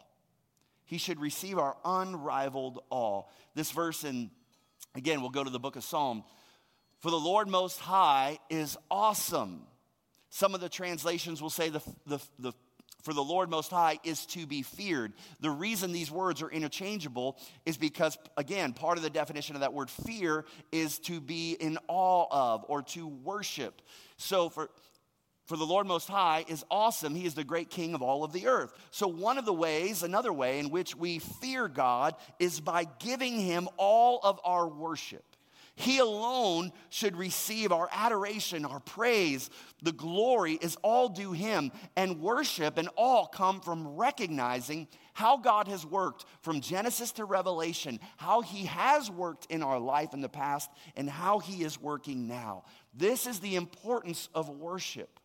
He 0.91 0.97
should 0.97 1.21
receive 1.21 1.57
our 1.57 1.77
unrivaled 1.85 2.83
awe. 2.89 3.23
This 3.55 3.71
verse, 3.71 4.03
and 4.03 4.29
again, 4.93 5.21
we'll 5.21 5.29
go 5.29 5.41
to 5.41 5.49
the 5.49 5.57
book 5.57 5.77
of 5.77 5.85
Psalm. 5.85 6.25
For 6.99 7.09
the 7.09 7.17
Lord 7.17 7.47
Most 7.47 7.79
High 7.79 8.39
is 8.49 8.75
awesome. 8.91 9.61
Some 10.31 10.53
of 10.53 10.59
the 10.59 10.67
translations 10.67 11.41
will 11.41 11.49
say 11.49 11.69
the, 11.69 11.79
the, 12.05 12.19
the 12.39 12.51
for 13.03 13.13
the 13.13 13.23
Lord 13.23 13.49
Most 13.49 13.71
High 13.71 13.99
is 14.03 14.25
to 14.27 14.45
be 14.45 14.63
feared. 14.63 15.13
The 15.39 15.49
reason 15.49 15.93
these 15.93 16.11
words 16.11 16.41
are 16.41 16.51
interchangeable 16.51 17.37
is 17.65 17.77
because, 17.77 18.17
again, 18.35 18.73
part 18.73 18.97
of 18.97 19.03
the 19.03 19.09
definition 19.09 19.55
of 19.55 19.61
that 19.61 19.71
word 19.71 19.89
fear 19.89 20.43
is 20.73 20.99
to 20.99 21.21
be 21.21 21.53
in 21.53 21.77
awe 21.87 22.25
of 22.29 22.65
or 22.67 22.81
to 22.81 23.07
worship. 23.07 23.81
So, 24.17 24.49
for 24.49 24.69
for 25.51 25.57
the 25.57 25.65
Lord 25.65 25.85
Most 25.85 26.07
High 26.07 26.45
is 26.47 26.63
awesome. 26.71 27.13
He 27.13 27.25
is 27.25 27.33
the 27.33 27.43
great 27.43 27.69
King 27.69 27.93
of 27.93 28.01
all 28.01 28.23
of 28.23 28.31
the 28.31 28.47
earth. 28.47 28.71
So, 28.89 29.05
one 29.05 29.37
of 29.37 29.43
the 29.43 29.51
ways, 29.51 30.01
another 30.01 30.31
way 30.31 30.59
in 30.59 30.69
which 30.69 30.95
we 30.95 31.19
fear 31.19 31.67
God 31.67 32.15
is 32.39 32.61
by 32.61 32.85
giving 32.99 33.37
Him 33.37 33.67
all 33.75 34.21
of 34.23 34.39
our 34.45 34.65
worship. 34.69 35.25
He 35.75 35.97
alone 35.97 36.71
should 36.89 37.17
receive 37.17 37.73
our 37.73 37.89
adoration, 37.91 38.63
our 38.63 38.79
praise. 38.79 39.49
The 39.81 39.91
glory 39.91 40.53
is 40.53 40.77
all 40.83 41.09
due 41.09 41.33
Him. 41.33 41.73
And 41.97 42.21
worship 42.21 42.77
and 42.77 42.87
all 42.95 43.27
come 43.27 43.59
from 43.59 43.97
recognizing 43.97 44.87
how 45.11 45.35
God 45.35 45.67
has 45.67 45.85
worked 45.85 46.23
from 46.43 46.61
Genesis 46.61 47.11
to 47.13 47.25
Revelation, 47.25 47.99
how 48.15 48.39
He 48.39 48.67
has 48.67 49.11
worked 49.11 49.47
in 49.49 49.63
our 49.63 49.79
life 49.79 50.13
in 50.13 50.21
the 50.21 50.29
past, 50.29 50.71
and 50.95 51.09
how 51.09 51.39
He 51.39 51.65
is 51.65 51.77
working 51.77 52.29
now. 52.29 52.63
This 52.93 53.27
is 53.27 53.41
the 53.41 53.57
importance 53.57 54.29
of 54.33 54.47
worship 54.47 55.19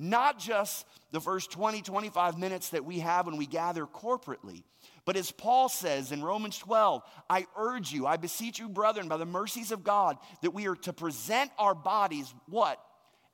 not 0.00 0.38
just 0.38 0.86
the 1.12 1.20
first 1.20 1.50
20, 1.50 1.82
25 1.82 2.38
minutes 2.38 2.70
that 2.70 2.86
we 2.86 3.00
have 3.00 3.26
when 3.26 3.36
we 3.36 3.46
gather 3.46 3.84
corporately. 3.84 4.62
But 5.04 5.16
as 5.16 5.30
Paul 5.30 5.68
says 5.68 6.10
in 6.10 6.24
Romans 6.24 6.56
12, 6.56 7.02
I 7.28 7.46
urge 7.54 7.92
you, 7.92 8.06
I 8.06 8.16
beseech 8.16 8.58
you, 8.58 8.70
brethren, 8.70 9.08
by 9.08 9.18
the 9.18 9.26
mercies 9.26 9.72
of 9.72 9.84
God, 9.84 10.16
that 10.40 10.52
we 10.52 10.66
are 10.68 10.76
to 10.76 10.94
present 10.94 11.50
our 11.58 11.74
bodies 11.74 12.32
what? 12.48 12.80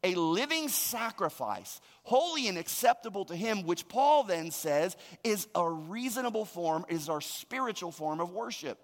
A 0.03 0.17
living 0.17 0.69
sacrifice, 0.69 1.81
holy 2.03 2.49
and 2.49 2.59
acceptable 2.59 3.25
to 3.27 3.37
Him, 3.37 3.63
which 3.63 3.89
Paul 3.89 4.25
then 4.25 4.51
says 4.51 4.97
is 5.23 5.47
a 5.55 5.69
reasonable 5.69 6.45
form, 6.45 6.85
is 6.89 7.09
our 7.09 7.21
spiritual 7.21 7.93
form 7.93 8.21
of 8.21 8.33
worship. 8.33 8.79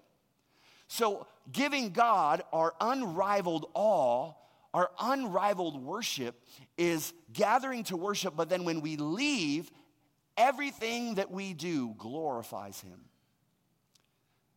So, 0.87 1.27
giving 1.51 1.89
God 1.89 2.43
our 2.53 2.73
unrivaled 2.79 3.65
awe 3.73 4.33
our 4.73 4.89
unrivaled 4.99 5.83
worship 5.83 6.41
is 6.77 7.13
gathering 7.31 7.83
to 7.85 7.97
worship, 7.97 8.35
but 8.35 8.49
then 8.49 8.65
when 8.65 8.81
we 8.81 8.97
leave, 8.97 9.71
everything 10.35 11.15
that 11.15 11.31
we 11.31 11.53
do 11.53 11.93
glorifies 11.97 12.81
Him. 12.81 12.99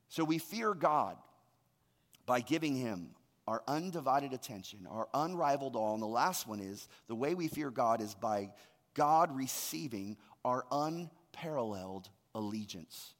So 0.09 0.25
we 0.25 0.39
fear 0.39 0.73
God 0.73 1.17
by 2.25 2.41
giving 2.41 2.75
Him 2.75 3.11
our 3.47 3.63
undivided 3.69 4.33
attention, 4.33 4.87
our 4.91 5.09
unrivaled 5.15 5.77
all. 5.77 5.95
And 5.95 6.03
the 6.03 6.07
last 6.07 6.49
one 6.49 6.61
is 6.61 6.89
the 7.07 7.15
way 7.15 7.35
we 7.35 7.49
fear 7.49 7.71
God 7.71 8.01
is 8.01 8.15
by 8.15 8.51
God 8.95 9.37
receiving 9.37 10.17
our 10.45 10.65
unparalleled 10.73 12.09
allegiance. 12.35 13.15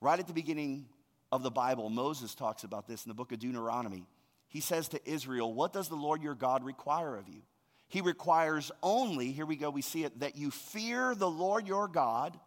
Right 0.00 0.18
at 0.18 0.26
the 0.26 0.32
beginning 0.32 0.86
of 1.30 1.42
the 1.42 1.50
Bible, 1.50 1.88
Moses 1.88 2.34
talks 2.34 2.64
about 2.64 2.86
this 2.86 3.04
in 3.04 3.08
the 3.08 3.14
book 3.14 3.32
of 3.32 3.38
Deuteronomy 3.38 4.06
he 4.52 4.60
says 4.60 4.88
to 4.88 5.00
Israel, 5.10 5.50
What 5.50 5.72
does 5.72 5.88
the 5.88 5.96
Lord 5.96 6.22
your 6.22 6.34
God 6.34 6.62
require 6.62 7.16
of 7.16 7.26
you? 7.26 7.40
He 7.88 8.02
requires 8.02 8.70
only, 8.82 9.32
here 9.32 9.46
we 9.46 9.56
go, 9.56 9.70
we 9.70 9.80
see 9.80 10.04
it, 10.04 10.20
that 10.20 10.36
you 10.36 10.50
fear 10.50 11.14
the 11.14 11.28
Lord 11.28 11.66
your 11.66 11.88
God 11.88 12.38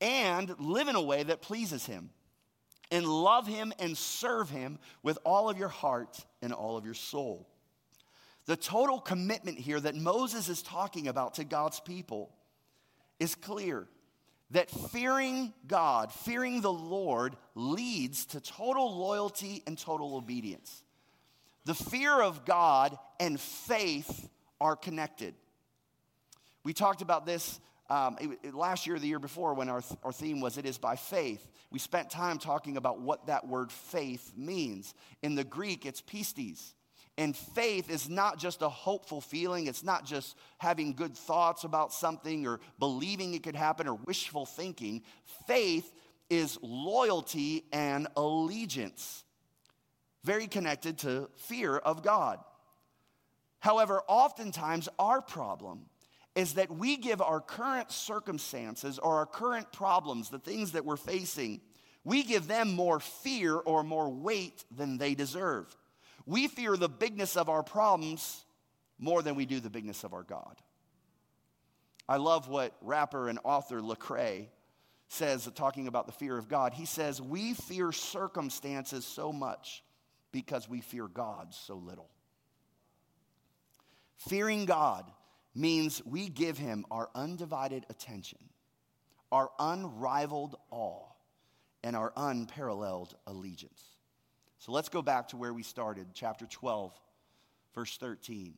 and 0.00 0.54
live 0.58 0.88
in 0.88 0.96
a 0.96 1.02
way 1.02 1.22
that 1.22 1.42
pleases 1.42 1.84
him 1.84 2.08
and 2.90 3.06
love 3.06 3.46
him 3.46 3.70
and 3.78 3.98
serve 3.98 4.48
him 4.48 4.78
with 5.02 5.18
all 5.22 5.50
of 5.50 5.58
your 5.58 5.68
heart 5.68 6.24
and 6.40 6.54
all 6.54 6.78
of 6.78 6.86
your 6.86 6.94
soul. 6.94 7.46
The 8.46 8.56
total 8.56 8.98
commitment 8.98 9.58
here 9.58 9.78
that 9.78 9.94
Moses 9.94 10.48
is 10.48 10.62
talking 10.62 11.06
about 11.06 11.34
to 11.34 11.44
God's 11.44 11.80
people 11.80 12.34
is 13.18 13.34
clear 13.34 13.86
that 14.52 14.70
fearing 14.70 15.52
God, 15.66 16.12
fearing 16.12 16.62
the 16.62 16.72
Lord, 16.72 17.36
leads 17.54 18.24
to 18.26 18.40
total 18.40 18.98
loyalty 18.98 19.62
and 19.66 19.76
total 19.76 20.16
obedience. 20.16 20.82
The 21.64 21.74
fear 21.74 22.20
of 22.20 22.44
God 22.44 22.98
and 23.18 23.38
faith 23.40 24.28
are 24.60 24.76
connected. 24.76 25.34
We 26.64 26.72
talked 26.72 27.02
about 27.02 27.26
this 27.26 27.60
um, 27.90 28.16
it, 28.20 28.38
it, 28.44 28.54
last 28.54 28.86
year 28.86 28.98
the 28.98 29.08
year 29.08 29.18
before 29.18 29.52
when 29.54 29.68
our, 29.68 29.82
our 30.04 30.12
theme 30.12 30.40
was 30.40 30.56
It 30.56 30.64
is 30.64 30.78
by 30.78 30.94
faith. 30.94 31.44
We 31.72 31.80
spent 31.80 32.08
time 32.08 32.38
talking 32.38 32.76
about 32.76 33.00
what 33.00 33.26
that 33.26 33.46
word 33.48 33.72
faith 33.72 34.32
means. 34.36 34.94
In 35.22 35.34
the 35.34 35.44
Greek, 35.44 35.84
it's 35.84 36.00
pistis. 36.00 36.74
And 37.18 37.36
faith 37.36 37.90
is 37.90 38.08
not 38.08 38.38
just 38.38 38.62
a 38.62 38.68
hopeful 38.68 39.20
feeling, 39.20 39.66
it's 39.66 39.82
not 39.82 40.06
just 40.06 40.36
having 40.58 40.94
good 40.94 41.16
thoughts 41.16 41.64
about 41.64 41.92
something 41.92 42.46
or 42.46 42.60
believing 42.78 43.34
it 43.34 43.42
could 43.42 43.56
happen 43.56 43.88
or 43.88 43.94
wishful 43.94 44.46
thinking. 44.46 45.02
Faith 45.46 45.92
is 46.30 46.58
loyalty 46.62 47.64
and 47.72 48.06
allegiance 48.16 49.24
very 50.24 50.46
connected 50.46 50.98
to 50.98 51.28
fear 51.36 51.76
of 51.76 52.02
God. 52.02 52.38
However, 53.60 54.02
oftentimes 54.08 54.88
our 54.98 55.20
problem 55.20 55.86
is 56.34 56.54
that 56.54 56.70
we 56.70 56.96
give 56.96 57.20
our 57.20 57.40
current 57.40 57.90
circumstances 57.90 58.98
or 58.98 59.16
our 59.16 59.26
current 59.26 59.72
problems, 59.72 60.30
the 60.30 60.38
things 60.38 60.72
that 60.72 60.84
we're 60.84 60.96
facing, 60.96 61.60
we 62.04 62.22
give 62.22 62.46
them 62.46 62.72
more 62.72 63.00
fear 63.00 63.54
or 63.54 63.82
more 63.82 64.08
weight 64.08 64.64
than 64.74 64.96
they 64.96 65.14
deserve. 65.14 65.76
We 66.24 66.48
fear 66.48 66.76
the 66.76 66.88
bigness 66.88 67.36
of 67.36 67.48
our 67.48 67.62
problems 67.62 68.44
more 68.98 69.22
than 69.22 69.34
we 69.34 69.46
do 69.46 69.60
the 69.60 69.70
bigness 69.70 70.04
of 70.04 70.14
our 70.14 70.22
God. 70.22 70.56
I 72.08 72.16
love 72.16 72.48
what 72.48 72.76
rapper 72.80 73.28
and 73.28 73.38
author 73.44 73.80
Lecrae 73.80 74.48
says, 75.08 75.48
talking 75.54 75.88
about 75.88 76.06
the 76.06 76.12
fear 76.12 76.38
of 76.38 76.48
God. 76.48 76.72
He 76.72 76.86
says, 76.86 77.20
We 77.20 77.54
fear 77.54 77.92
circumstances 77.92 79.04
so 79.04 79.32
much 79.32 79.82
because 80.32 80.68
we 80.68 80.80
fear 80.80 81.06
God 81.08 81.54
so 81.54 81.74
little. 81.76 82.08
Fearing 84.28 84.66
God 84.66 85.10
means 85.54 86.02
we 86.04 86.28
give 86.28 86.58
him 86.58 86.84
our 86.90 87.08
undivided 87.14 87.86
attention, 87.88 88.38
our 89.32 89.50
unrivaled 89.58 90.56
awe, 90.70 91.06
and 91.82 91.96
our 91.96 92.12
unparalleled 92.16 93.14
allegiance. 93.26 93.82
So 94.58 94.72
let's 94.72 94.90
go 94.90 95.00
back 95.00 95.28
to 95.28 95.36
where 95.36 95.54
we 95.54 95.62
started, 95.62 96.08
chapter 96.12 96.46
12, 96.46 96.92
verse 97.74 97.96
13. 97.96 98.54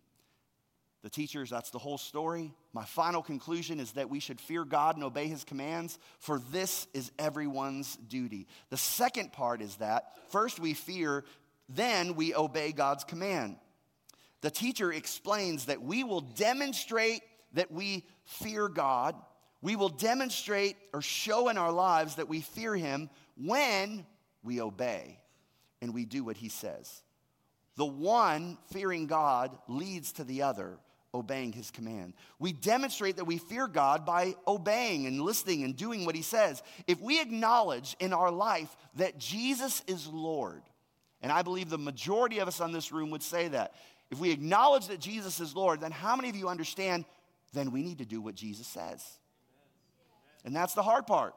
The 1.02 1.10
teachers, 1.10 1.50
that's 1.50 1.70
the 1.70 1.78
whole 1.78 1.98
story. 1.98 2.52
My 2.72 2.84
final 2.84 3.22
conclusion 3.22 3.80
is 3.80 3.92
that 3.92 4.08
we 4.08 4.20
should 4.20 4.40
fear 4.40 4.64
God 4.64 4.94
and 4.94 5.04
obey 5.04 5.26
his 5.26 5.42
commands, 5.42 5.98
for 6.20 6.40
this 6.52 6.86
is 6.94 7.10
everyone's 7.18 7.96
duty. 7.96 8.46
The 8.70 8.76
second 8.76 9.32
part 9.32 9.62
is 9.62 9.76
that 9.76 10.12
first 10.30 10.60
we 10.60 10.74
fear, 10.74 11.24
then 11.74 12.14
we 12.14 12.34
obey 12.34 12.72
God's 12.72 13.04
command. 13.04 13.56
The 14.40 14.50
teacher 14.50 14.92
explains 14.92 15.66
that 15.66 15.82
we 15.82 16.04
will 16.04 16.20
demonstrate 16.20 17.22
that 17.54 17.70
we 17.70 18.04
fear 18.24 18.68
God. 18.68 19.14
We 19.60 19.76
will 19.76 19.88
demonstrate 19.88 20.76
or 20.92 21.02
show 21.02 21.48
in 21.48 21.58
our 21.58 21.70
lives 21.70 22.16
that 22.16 22.28
we 22.28 22.40
fear 22.40 22.74
him 22.74 23.08
when 23.36 24.04
we 24.42 24.60
obey 24.60 25.20
and 25.80 25.94
we 25.94 26.04
do 26.04 26.24
what 26.24 26.36
he 26.36 26.48
says. 26.48 27.02
The 27.76 27.86
one 27.86 28.58
fearing 28.72 29.06
God 29.06 29.56
leads 29.68 30.12
to 30.12 30.24
the 30.24 30.42
other 30.42 30.78
obeying 31.14 31.52
his 31.52 31.70
command. 31.70 32.14
We 32.38 32.52
demonstrate 32.52 33.16
that 33.16 33.24
we 33.24 33.38
fear 33.38 33.68
God 33.68 34.06
by 34.06 34.34
obeying 34.46 35.06
and 35.06 35.20
listening 35.20 35.62
and 35.62 35.76
doing 35.76 36.04
what 36.04 36.14
he 36.14 36.22
says. 36.22 36.62
If 36.86 37.00
we 37.00 37.20
acknowledge 37.20 37.96
in 38.00 38.12
our 38.12 38.30
life 38.30 38.74
that 38.96 39.18
Jesus 39.18 39.82
is 39.86 40.06
Lord, 40.06 40.62
and 41.22 41.30
I 41.30 41.42
believe 41.42 41.70
the 41.70 41.78
majority 41.78 42.40
of 42.40 42.48
us 42.48 42.60
on 42.60 42.72
this 42.72 42.92
room 42.92 43.10
would 43.10 43.22
say 43.22 43.48
that, 43.48 43.74
if 44.10 44.18
we 44.18 44.30
acknowledge 44.30 44.88
that 44.88 45.00
Jesus 45.00 45.40
is 45.40 45.56
Lord, 45.56 45.80
then 45.80 45.92
how 45.92 46.16
many 46.16 46.28
of 46.28 46.36
you 46.36 46.48
understand 46.48 47.04
then 47.54 47.70
we 47.70 47.82
need 47.82 47.98
to 47.98 48.04
do 48.04 48.20
what 48.20 48.34
Jesus 48.34 48.66
says? 48.66 49.02
And 50.44 50.54
that's 50.54 50.74
the 50.74 50.82
hard 50.82 51.06
part. 51.06 51.34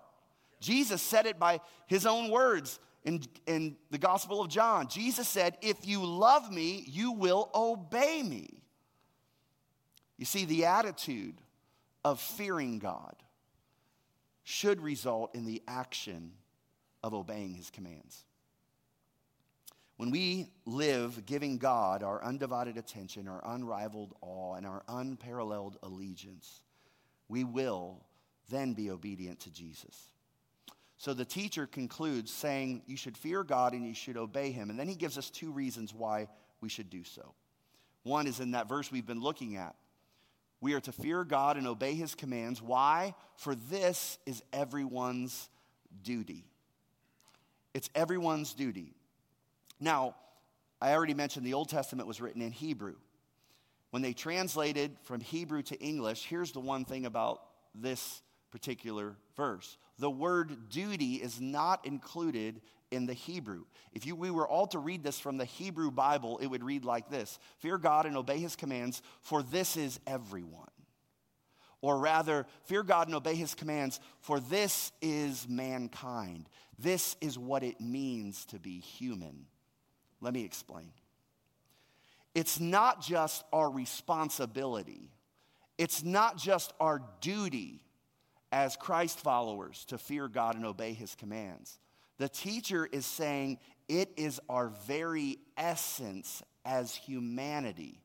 Jesus 0.59 1.01
said 1.01 1.25
it 1.25 1.37
by 1.37 1.61
his 1.87 2.05
own 2.05 2.31
words 2.31 2.79
in, 3.03 3.21
in 3.45 3.77
the 3.91 3.97
Gospel 3.97 4.41
of 4.41 4.49
John. 4.49 4.87
Jesus 4.87 5.27
said, 5.27 5.57
If 5.61 5.87
you 5.87 6.03
love 6.03 6.51
me, 6.51 6.83
you 6.87 7.11
will 7.11 7.49
obey 7.53 8.23
me. 8.23 8.61
You 10.17 10.25
see, 10.25 10.45
the 10.45 10.65
attitude 10.65 11.35
of 12.03 12.19
fearing 12.19 12.79
God 12.79 13.15
should 14.43 14.81
result 14.81 15.35
in 15.35 15.45
the 15.45 15.61
action 15.67 16.31
of 17.03 17.13
obeying 17.13 17.53
his 17.53 17.69
commands. 17.69 18.23
When 19.97 20.11
we 20.11 20.49
live 20.65 21.25
giving 21.25 21.57
God 21.57 22.03
our 22.03 22.23
undivided 22.23 22.77
attention, 22.77 23.27
our 23.27 23.41
unrivaled 23.45 24.13
awe, 24.21 24.55
and 24.55 24.65
our 24.65 24.83
unparalleled 24.87 25.77
allegiance, 25.83 26.61
we 27.29 27.43
will 27.43 28.03
then 28.49 28.73
be 28.73 28.91
obedient 28.91 29.39
to 29.41 29.51
Jesus. 29.51 30.09
So 30.97 31.13
the 31.13 31.25
teacher 31.25 31.65
concludes 31.65 32.31
saying, 32.31 32.83
You 32.87 32.97
should 32.97 33.17
fear 33.17 33.43
God 33.43 33.73
and 33.73 33.85
you 33.85 33.93
should 33.93 34.17
obey 34.17 34.51
him. 34.51 34.69
And 34.69 34.77
then 34.77 34.87
he 34.87 34.95
gives 34.95 35.17
us 35.17 35.29
two 35.29 35.51
reasons 35.51 35.93
why 35.93 36.27
we 36.61 36.69
should 36.69 36.89
do 36.89 37.03
so. 37.03 37.33
One 38.03 38.27
is 38.27 38.39
in 38.39 38.51
that 38.51 38.67
verse 38.67 38.91
we've 38.91 39.05
been 39.05 39.21
looking 39.21 39.55
at 39.55 39.75
we 40.61 40.73
are 40.73 40.81
to 40.81 40.91
fear 40.91 41.23
God 41.23 41.57
and 41.57 41.67
obey 41.67 41.93
his 41.93 42.15
commands. 42.15 42.61
Why? 42.61 43.13
For 43.35 43.55
this 43.55 44.17
is 44.25 44.41
everyone's 44.51 45.49
duty. 46.03 46.45
It's 47.73 47.89
everyone's 47.93 48.53
duty. 48.53 48.95
Now, 49.79 50.15
I 50.81 50.93
already 50.93 51.13
mentioned 51.13 51.45
the 51.45 51.53
Old 51.53 51.69
Testament 51.69 52.07
was 52.07 52.21
written 52.21 52.41
in 52.41 52.51
Hebrew. 52.51 52.95
When 53.91 54.01
they 54.01 54.13
translated 54.13 54.97
from 55.03 55.21
Hebrew 55.21 55.61
to 55.63 55.79
English, 55.79 56.25
here's 56.25 56.51
the 56.51 56.59
one 56.59 56.85
thing 56.85 57.05
about 57.05 57.41
this 57.73 58.21
particular 58.51 59.15
verse 59.35 59.77
the 59.97 60.09
word 60.09 60.69
duty 60.69 61.15
is 61.15 61.39
not 61.39 61.85
included 61.85 62.61
in 62.91 63.05
the 63.05 63.13
Hebrew. 63.13 63.63
If 63.93 64.05
you, 64.05 64.15
we 64.15 64.31
were 64.31 64.47
all 64.47 64.67
to 64.67 64.79
read 64.79 65.03
this 65.03 65.19
from 65.19 65.37
the 65.37 65.45
Hebrew 65.45 65.91
Bible, 65.91 66.37
it 66.39 66.47
would 66.47 66.63
read 66.63 66.85
like 66.85 67.09
this 67.09 67.39
Fear 67.59 67.77
God 67.77 68.05
and 68.05 68.17
obey 68.17 68.39
his 68.39 68.55
commands, 68.55 69.01
for 69.21 69.41
this 69.43 69.77
is 69.77 69.99
everyone. 70.05 70.67
Or 71.81 71.99
rather, 71.99 72.47
fear 72.63 72.83
God 72.83 73.07
and 73.07 73.15
obey 73.15 73.35
his 73.35 73.53
commands, 73.53 73.99
for 74.19 74.39
this 74.39 74.91
is 75.01 75.47
mankind. 75.47 76.49
This 76.79 77.15
is 77.21 77.37
what 77.37 77.63
it 77.63 77.79
means 77.79 78.45
to 78.45 78.59
be 78.59 78.79
human. 78.79 79.45
Let 80.21 80.33
me 80.33 80.43
explain. 80.43 80.91
It's 82.33 82.59
not 82.59 83.01
just 83.01 83.43
our 83.53 83.69
responsibility, 83.69 85.11
it's 85.77 86.03
not 86.03 86.37
just 86.37 86.73
our 86.79 87.01
duty 87.21 87.81
as 88.51 88.75
Christ 88.77 89.19
followers 89.19 89.85
to 89.85 89.97
fear 89.97 90.27
God 90.27 90.55
and 90.55 90.65
obey 90.65 90.93
his 90.93 91.15
commands. 91.15 91.79
The 92.17 92.29
teacher 92.29 92.85
is 92.85 93.05
saying 93.05 93.59
it 93.87 94.11
is 94.15 94.39
our 94.49 94.69
very 94.87 95.37
essence 95.57 96.41
as 96.63 96.95
humanity 96.95 98.01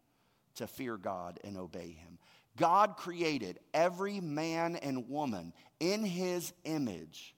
to 0.56 0.66
fear 0.66 0.96
God 0.96 1.40
and 1.44 1.56
obey 1.56 1.92
Him. 1.92 2.18
God 2.56 2.96
created 2.96 3.58
every 3.72 4.20
man 4.20 4.76
and 4.76 5.08
woman 5.08 5.52
in 5.78 6.04
His 6.04 6.52
image 6.64 7.34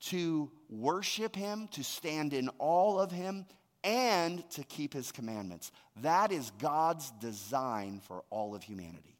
to 0.00 0.50
worship 0.68 1.36
Him, 1.36 1.68
to 1.72 1.84
stand 1.84 2.32
in 2.32 2.50
awe 2.58 2.98
of 2.98 3.12
Him, 3.12 3.46
and 3.86 4.48
to 4.50 4.64
keep 4.64 4.92
His 4.92 5.12
commandments. 5.12 5.70
That 6.02 6.32
is 6.32 6.50
God's 6.58 7.10
design 7.12 8.00
for 8.06 8.24
all 8.28 8.54
of 8.54 8.62
humanity. 8.64 9.16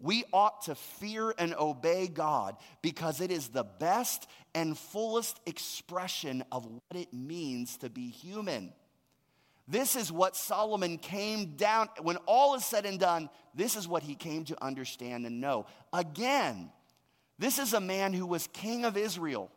We 0.00 0.24
ought 0.32 0.62
to 0.62 0.74
fear 0.74 1.34
and 1.38 1.54
obey 1.54 2.08
God 2.08 2.56
because 2.80 3.20
it 3.20 3.30
is 3.30 3.48
the 3.48 3.64
best 3.64 4.26
and 4.54 4.76
fullest 4.76 5.38
expression 5.44 6.42
of 6.50 6.64
what 6.64 7.00
it 7.00 7.12
means 7.12 7.76
to 7.78 7.90
be 7.90 8.08
human. 8.08 8.72
This 9.68 9.94
is 9.94 10.10
what 10.10 10.36
Solomon 10.36 10.96
came 10.96 11.54
down, 11.56 11.90
when 12.00 12.16
all 12.26 12.54
is 12.54 12.64
said 12.64 12.86
and 12.86 12.98
done, 12.98 13.28
this 13.54 13.76
is 13.76 13.86
what 13.86 14.02
he 14.02 14.14
came 14.14 14.44
to 14.46 14.64
understand 14.64 15.26
and 15.26 15.40
know. 15.40 15.66
Again, 15.92 16.70
this 17.38 17.58
is 17.58 17.74
a 17.74 17.80
man 17.80 18.14
who 18.14 18.26
was 18.26 18.48
king 18.54 18.86
of 18.86 18.96
Israel. 18.96 19.50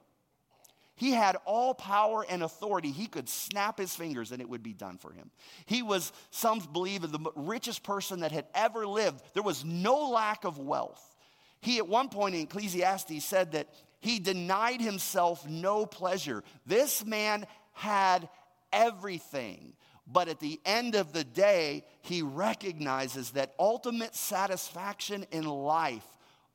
He 0.95 1.11
had 1.11 1.37
all 1.45 1.73
power 1.73 2.25
and 2.27 2.43
authority. 2.43 2.91
He 2.91 3.07
could 3.07 3.27
snap 3.27 3.79
his 3.79 3.95
fingers 3.95 4.31
and 4.31 4.41
it 4.41 4.49
would 4.49 4.63
be 4.63 4.73
done 4.73 4.97
for 4.97 5.11
him. 5.11 5.31
He 5.65 5.81
was, 5.81 6.11
some 6.29 6.59
believe, 6.59 7.01
the 7.01 7.31
richest 7.35 7.83
person 7.83 8.19
that 8.19 8.31
had 8.31 8.45
ever 8.53 8.85
lived. 8.85 9.21
There 9.33 9.43
was 9.43 9.65
no 9.65 10.09
lack 10.09 10.43
of 10.43 10.59
wealth. 10.59 11.15
He, 11.61 11.77
at 11.77 11.87
one 11.87 12.09
point 12.09 12.35
in 12.35 12.41
Ecclesiastes, 12.41 13.23
said 13.23 13.53
that 13.53 13.69
he 14.01 14.19
denied 14.19 14.81
himself 14.81 15.47
no 15.47 15.85
pleasure. 15.85 16.43
This 16.65 17.05
man 17.05 17.47
had 17.71 18.29
everything. 18.71 19.73
But 20.05 20.27
at 20.27 20.39
the 20.39 20.59
end 20.65 20.95
of 20.95 21.13
the 21.13 21.23
day, 21.23 21.85
he 22.01 22.21
recognizes 22.21 23.31
that 23.31 23.53
ultimate 23.57 24.13
satisfaction 24.13 25.25
in 25.31 25.45
life 25.45 26.05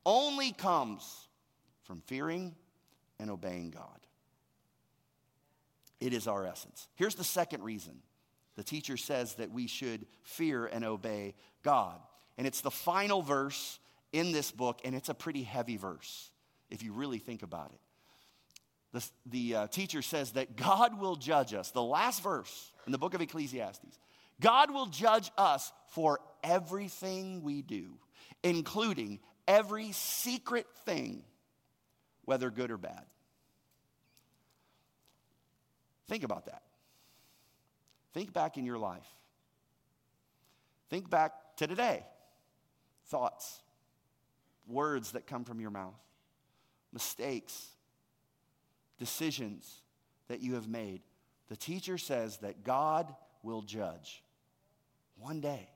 only 0.05 0.53
comes 0.53 1.27
from 1.85 2.03
fearing 2.03 2.55
and 3.19 3.31
obeying 3.31 3.71
God. 3.71 3.99
It 6.01 6.13
is 6.13 6.29
our 6.29 6.45
essence. 6.45 6.89
Here's 6.95 7.15
the 7.15 7.25
second 7.25 7.63
reason 7.63 8.03
the 8.57 8.65
teacher 8.65 8.97
says 8.97 9.35
that 9.35 9.53
we 9.53 9.69
should 9.69 10.07
fear 10.23 10.67
and 10.67 10.85
obey 10.85 11.35
God. 11.63 12.01
And 12.37 12.47
it's 12.47 12.61
the 12.61 12.71
final 12.71 13.23
verse 13.23 13.79
in 14.13 14.33
this 14.33 14.51
book, 14.51 14.81
and 14.85 14.95
it's 14.95 15.09
a 15.09 15.15
pretty 15.15 15.43
heavy 15.43 15.77
verse 15.77 16.31
if 16.71 16.83
you 16.83 16.93
really 16.93 17.19
think 17.19 17.43
about 17.43 17.73
it. 17.73 17.81
The, 18.93 19.09
the 19.27 19.55
uh, 19.55 19.67
teacher 19.69 20.03
says 20.03 20.33
that 20.33 20.57
God 20.57 20.99
will 20.99 21.17
judge 21.17 21.53
us. 21.53 21.71
The 21.71 21.83
last 21.83 22.23
verse 22.23 22.73
in 22.87 22.93
the 22.93 22.99
book 22.99 23.15
of 23.15 23.21
Ecclesiastes 23.21 23.99
God 24.41 24.73
will 24.73 24.87
judge 24.87 25.31
us 25.37 25.73
for 25.89 26.21
everything 26.45 27.43
we 27.43 27.63
do, 27.63 27.99
including 28.43 29.21
every 29.47 29.93
secret 29.93 30.67
thing, 30.85 31.25
whether 32.25 32.51
good 32.51 32.71
or 32.71 32.77
bad. 32.77 33.05
Think 36.09 36.25
about 36.25 36.47
that. 36.47 36.63
Think 38.15 38.33
back 38.33 38.57
in 38.57 38.65
your 38.65 38.79
life. 38.79 39.07
Think 40.89 41.11
back 41.11 41.33
to 41.57 41.67
today. 41.67 42.05
Thoughts, 43.09 43.63
words 44.67 45.13
that 45.13 45.27
come 45.27 45.45
from 45.45 45.61
your 45.61 45.71
mouth, 45.71 45.99
mistakes, 46.93 47.69
decisions 48.99 49.83
that 50.29 50.41
you 50.41 50.55
have 50.55 50.67
made. 50.67 51.03
The 51.49 51.57
teacher 51.57 51.99
says 51.99 52.39
that 52.39 52.65
God 52.65 53.15
will 53.43 53.63
judge 53.63 54.23
one 55.19 55.41
day. 55.41 55.69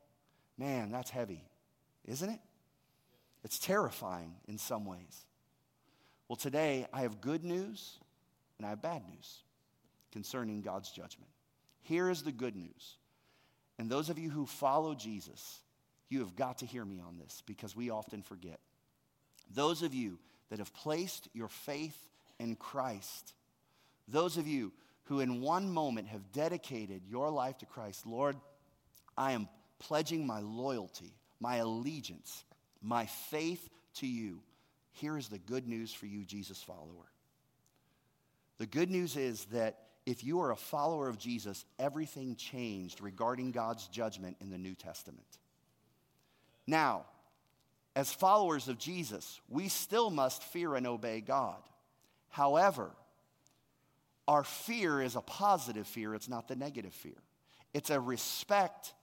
Man, 0.59 0.91
that's 0.91 1.11
heavy, 1.11 1.45
isn't 2.07 2.29
it? 2.29 2.41
It's 3.45 3.59
terrifying 3.59 4.35
in 4.47 4.59
some 4.59 4.85
ways. 4.85 5.27
Well, 6.29 6.37
today 6.37 6.87
I 6.93 7.03
have 7.03 7.21
good 7.21 7.45
news 7.45 7.99
and 8.59 8.67
I 8.67 8.71
have 8.71 8.83
bad 8.83 9.03
news 9.09 9.43
concerning 10.13 10.63
God's 10.63 10.91
judgment. 10.91 11.31
Here 11.83 12.11
is 12.11 12.23
the 12.23 12.33
good 12.33 12.55
news. 12.55 12.97
And 13.79 13.91
those 13.91 14.11
of 14.11 14.19
you 14.19 14.31
who 14.31 14.47
follow 14.47 14.95
Jesus, 14.95 15.61
you 16.09 16.21
have 16.21 16.37
got 16.37 16.59
to 16.59 16.67
hear 16.67 16.85
me 16.85 17.01
on 17.01 17.19
this 17.19 17.43
because 17.47 17.75
we 17.75 17.91
often 17.91 18.23
forget. 18.23 18.61
Those 19.53 19.83
of 19.83 19.95
you 19.95 20.19
that 20.51 20.59
have 20.59 20.73
placed 20.75 21.29
your 21.33 21.49
faith 21.49 21.97
in 22.39 22.55
Christ, 22.57 23.35
those 24.07 24.37
of 24.37 24.47
you 24.47 24.73
who 25.05 25.21
in 25.21 25.41
one 25.41 25.73
moment 25.73 26.09
have 26.09 26.33
dedicated 26.33 27.03
your 27.09 27.31
life 27.31 27.59
to 27.59 27.67
Christ, 27.67 28.07
Lord, 28.07 28.37
I 29.17 29.33
am 29.33 29.49
pledging 29.79 30.27
my 30.27 30.41
loyalty, 30.41 31.13
my 31.41 31.57
allegiance, 31.57 32.45
my 32.81 33.07
faith 33.07 33.69
to 33.97 34.07
you. 34.07 34.41
Here 34.93 35.17
is 35.17 35.29
the 35.29 35.39
good 35.39 35.67
news 35.67 35.93
for 35.93 36.07
you, 36.07 36.25
Jesus 36.25 36.63
follower. 36.63 37.11
The 38.59 38.67
good 38.67 38.91
news 38.91 39.17
is 39.17 39.45
that 39.47 39.79
if 40.05 40.25
you 40.25 40.41
are 40.41 40.51
a 40.51 40.57
follower 40.57 41.09
of 41.09 41.19
Jesus, 41.19 41.65
everything 41.79 42.37
changed 42.37 43.01
regarding 43.01 43.53
God's 43.53 43.87
judgment 43.89 44.37
in 44.41 44.51
the 44.51 44.59
New 44.59 44.75
Testament. 44.75 45.27
Now, 46.67 47.05
as 47.95 48.13
followers 48.13 48.69
of 48.69 48.79
Jesus, 48.79 49.41
we 49.49 49.69
still 49.69 50.11
must 50.11 50.43
fear 50.43 50.75
and 50.75 50.87
obey 50.87 51.21
God. 51.21 51.61
However, 52.31 52.91
our 54.27 54.45
fear 54.45 55.03
is 55.03 55.17
a 55.17 55.21
positive 55.21 55.87
fear, 55.87 56.15
it's 56.15 56.29
not 56.29 56.49
the 56.49 56.57
negative 56.57 56.95
fear. 56.95 57.21
It's 57.75 57.91
a 57.91 58.01
respect 58.01 58.95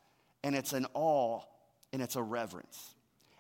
and 0.43 0.55
it's 0.55 0.73
an 0.73 0.85
awe 0.93 1.41
and 1.91 2.01
it's 2.01 2.15
a 2.15 2.23
reverence. 2.23 2.95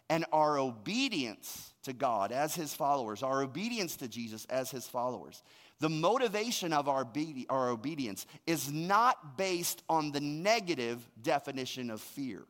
And 0.09 0.25
our 0.31 0.57
obedience 0.57 1.73
to 1.83 1.93
God 1.93 2.31
as 2.31 2.55
his 2.55 2.73
followers, 2.73 3.21
our 3.23 3.43
obedience 3.43 3.95
to 3.97 4.07
Jesus 4.07 4.45
as 4.45 4.71
his 4.71 4.87
followers, 4.87 5.43
the 5.79 5.89
motivation 5.89 6.73
of 6.73 6.89
our, 6.89 7.07
our 7.49 7.69
obedience 7.69 8.25
is 8.45 8.71
not 8.71 9.37
based 9.37 9.83
on 9.87 10.11
the 10.11 10.19
negative 10.19 11.07
definition 11.21 11.89
of 11.89 12.01
fear. 12.01 12.43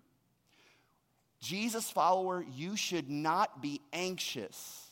Jesus 1.40 1.90
follower, 1.90 2.44
you 2.56 2.76
should 2.76 3.10
not 3.10 3.62
be 3.62 3.82
anxious 3.94 4.88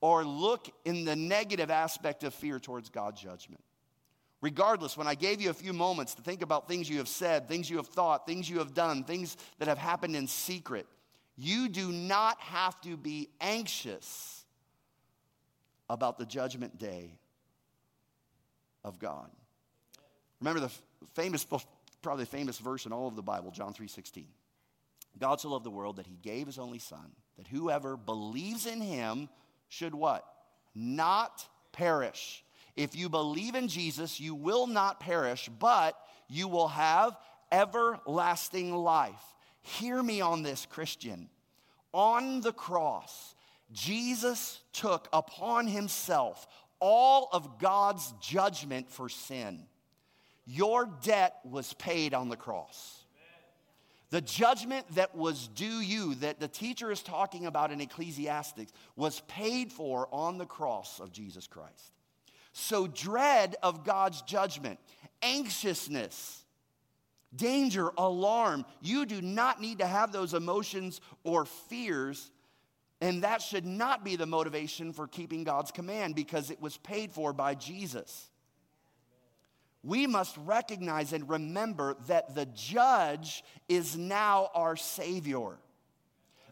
or 0.00 0.24
look 0.24 0.68
in 0.84 1.04
the 1.04 1.16
negative 1.16 1.70
aspect 1.70 2.24
of 2.24 2.34
fear 2.34 2.58
towards 2.58 2.88
God's 2.88 3.20
judgment. 3.20 3.62
Regardless, 4.40 4.96
when 4.96 5.08
I 5.08 5.14
gave 5.14 5.40
you 5.40 5.50
a 5.50 5.54
few 5.54 5.72
moments 5.72 6.14
to 6.14 6.22
think 6.22 6.42
about 6.42 6.68
things 6.68 6.88
you 6.88 6.98
have 6.98 7.08
said, 7.08 7.48
things 7.48 7.68
you 7.68 7.78
have 7.78 7.88
thought, 7.88 8.26
things 8.26 8.48
you 8.48 8.58
have 8.58 8.74
done, 8.74 9.02
things 9.02 9.36
that 9.58 9.66
have 9.66 9.78
happened 9.78 10.14
in 10.14 10.28
secret, 10.28 10.86
you 11.38 11.68
do 11.68 11.92
not 11.92 12.38
have 12.40 12.78
to 12.80 12.96
be 12.96 13.30
anxious 13.40 14.44
about 15.88 16.18
the 16.18 16.26
judgment 16.26 16.78
day 16.78 17.12
of 18.82 18.98
God. 18.98 19.30
Remember 20.40 20.60
the 20.60 20.72
famous, 21.14 21.46
probably 22.02 22.24
famous 22.24 22.58
verse 22.58 22.86
in 22.86 22.92
all 22.92 23.06
of 23.06 23.14
the 23.14 23.22
Bible, 23.22 23.52
John 23.52 23.72
3:16. 23.72 24.26
God 25.16 25.40
so 25.40 25.48
loved 25.50 25.64
the 25.64 25.70
world 25.70 25.96
that 25.96 26.06
he 26.06 26.16
gave 26.16 26.46
his 26.46 26.58
only 26.58 26.78
son, 26.78 27.14
that 27.36 27.46
whoever 27.46 27.96
believes 27.96 28.66
in 28.66 28.80
him 28.80 29.28
should 29.68 29.94
what? 29.94 30.24
Not 30.74 31.48
perish. 31.72 32.44
If 32.76 32.94
you 32.94 33.08
believe 33.08 33.54
in 33.54 33.68
Jesus, 33.68 34.20
you 34.20 34.34
will 34.34 34.66
not 34.66 35.00
perish, 35.00 35.48
but 35.58 35.96
you 36.28 36.48
will 36.48 36.68
have 36.68 37.16
everlasting 37.50 38.74
life. 38.74 39.34
Hear 39.76 40.02
me 40.02 40.22
on 40.22 40.42
this, 40.42 40.66
Christian. 40.66 41.28
On 41.92 42.40
the 42.40 42.52
cross, 42.52 43.34
Jesus 43.70 44.62
took 44.72 45.08
upon 45.12 45.66
himself 45.66 46.46
all 46.80 47.28
of 47.32 47.58
God's 47.58 48.12
judgment 48.20 48.90
for 48.90 49.10
sin. 49.10 49.64
Your 50.46 50.88
debt 51.02 51.34
was 51.44 51.74
paid 51.74 52.14
on 52.14 52.30
the 52.30 52.36
cross. 52.36 53.04
The 54.10 54.22
judgment 54.22 54.86
that 54.94 55.14
was 55.14 55.48
due 55.48 55.80
you, 55.80 56.14
that 56.16 56.40
the 56.40 56.48
teacher 56.48 56.90
is 56.90 57.02
talking 57.02 57.44
about 57.44 57.70
in 57.70 57.82
Ecclesiastics, 57.82 58.72
was 58.96 59.20
paid 59.28 59.70
for 59.70 60.08
on 60.10 60.38
the 60.38 60.46
cross 60.46 60.98
of 60.98 61.12
Jesus 61.12 61.46
Christ. 61.46 61.92
So, 62.52 62.86
dread 62.86 63.56
of 63.62 63.84
God's 63.84 64.22
judgment, 64.22 64.78
anxiousness, 65.20 66.42
danger, 67.34 67.90
alarm, 67.96 68.64
you 68.80 69.06
do 69.06 69.20
not 69.20 69.60
need 69.60 69.78
to 69.78 69.86
have 69.86 70.12
those 70.12 70.34
emotions 70.34 71.00
or 71.24 71.44
fears. 71.44 72.30
And 73.00 73.22
that 73.22 73.42
should 73.42 73.66
not 73.66 74.04
be 74.04 74.16
the 74.16 74.26
motivation 74.26 74.92
for 74.92 75.06
keeping 75.06 75.44
God's 75.44 75.70
command 75.70 76.14
because 76.14 76.50
it 76.50 76.60
was 76.60 76.76
paid 76.78 77.12
for 77.12 77.32
by 77.32 77.54
Jesus 77.54 78.28
we 79.82 80.06
must 80.06 80.36
recognize 80.44 81.12
and 81.12 81.28
remember 81.28 81.96
that 82.08 82.34
the 82.34 82.46
judge 82.46 83.44
is 83.68 83.96
now 83.96 84.50
our 84.54 84.76
Savior. 84.76 85.58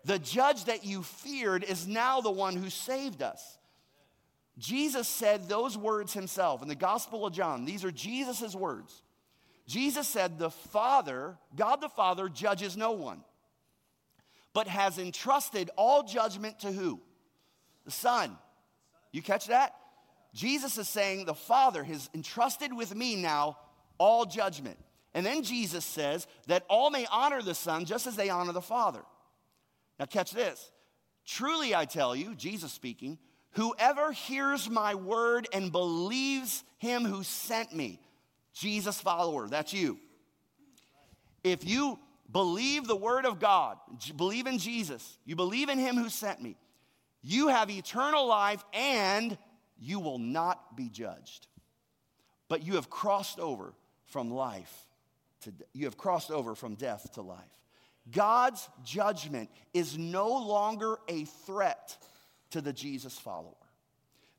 The 0.04 0.18
judge 0.18 0.64
that 0.66 0.84
you 0.84 1.02
feared 1.02 1.64
is 1.64 1.86
now 1.86 2.20
the 2.20 2.30
one 2.30 2.56
who 2.56 2.70
saved 2.70 3.22
us. 3.22 3.58
Jesus 4.58 5.08
said 5.08 5.48
those 5.48 5.76
words 5.76 6.12
himself 6.12 6.62
in 6.62 6.68
the 6.68 6.74
Gospel 6.74 7.26
of 7.26 7.34
John. 7.34 7.64
These 7.64 7.84
are 7.84 7.90
Jesus' 7.90 8.54
words. 8.54 9.02
Jesus 9.66 10.06
said, 10.06 10.38
The 10.38 10.50
Father, 10.50 11.36
God 11.54 11.80
the 11.80 11.88
Father, 11.88 12.28
judges 12.28 12.76
no 12.76 12.92
one, 12.92 13.22
but 14.52 14.68
has 14.68 14.98
entrusted 14.98 15.70
all 15.76 16.02
judgment 16.02 16.60
to 16.60 16.72
who? 16.72 17.00
The 17.84 17.90
Son. 17.90 18.36
You 19.12 19.22
catch 19.22 19.48
that? 19.48 19.74
Jesus 20.34 20.78
is 20.78 20.88
saying, 20.88 21.24
The 21.24 21.34
Father 21.34 21.82
has 21.82 22.10
entrusted 22.14 22.72
with 22.72 22.94
me 22.94 23.16
now 23.16 23.58
all 23.98 24.24
judgment. 24.24 24.78
And 25.14 25.24
then 25.24 25.42
Jesus 25.42 25.84
says 25.84 26.26
that 26.46 26.64
all 26.68 26.90
may 26.90 27.06
honor 27.10 27.40
the 27.40 27.54
Son 27.54 27.86
just 27.86 28.06
as 28.06 28.16
they 28.16 28.28
honor 28.28 28.52
the 28.52 28.60
Father. 28.60 29.00
Now, 29.98 30.04
catch 30.04 30.32
this. 30.32 30.70
Truly, 31.24 31.74
I 31.74 31.86
tell 31.86 32.14
you, 32.14 32.34
Jesus 32.34 32.72
speaking, 32.72 33.18
whoever 33.52 34.12
hears 34.12 34.68
my 34.68 34.94
word 34.94 35.48
and 35.52 35.72
believes 35.72 36.62
him 36.76 37.04
who 37.04 37.22
sent 37.22 37.74
me, 37.74 37.98
Jesus 38.56 38.98
follower, 39.00 39.48
that's 39.48 39.72
you. 39.72 39.98
If 41.44 41.64
you 41.64 41.98
believe 42.30 42.86
the 42.86 42.96
word 42.96 43.26
of 43.26 43.38
God, 43.38 43.76
believe 44.16 44.46
in 44.46 44.58
Jesus, 44.58 45.18
you 45.24 45.36
believe 45.36 45.68
in 45.68 45.78
him 45.78 45.96
who 45.96 46.08
sent 46.08 46.42
me, 46.42 46.56
you 47.22 47.48
have 47.48 47.70
eternal 47.70 48.26
life 48.26 48.64
and 48.72 49.36
you 49.78 50.00
will 50.00 50.18
not 50.18 50.76
be 50.76 50.88
judged. 50.88 51.46
But 52.48 52.64
you 52.64 52.76
have 52.76 52.88
crossed 52.88 53.38
over 53.38 53.74
from 54.06 54.30
life 54.30 54.86
to 55.42 55.52
you 55.72 55.84
have 55.84 55.96
crossed 55.96 56.30
over 56.30 56.54
from 56.54 56.76
death 56.76 57.12
to 57.12 57.22
life. 57.22 57.40
God's 58.10 58.68
judgment 58.84 59.50
is 59.74 59.98
no 59.98 60.28
longer 60.28 60.96
a 61.08 61.24
threat 61.24 61.96
to 62.50 62.60
the 62.60 62.72
Jesus 62.72 63.18
follower. 63.18 63.54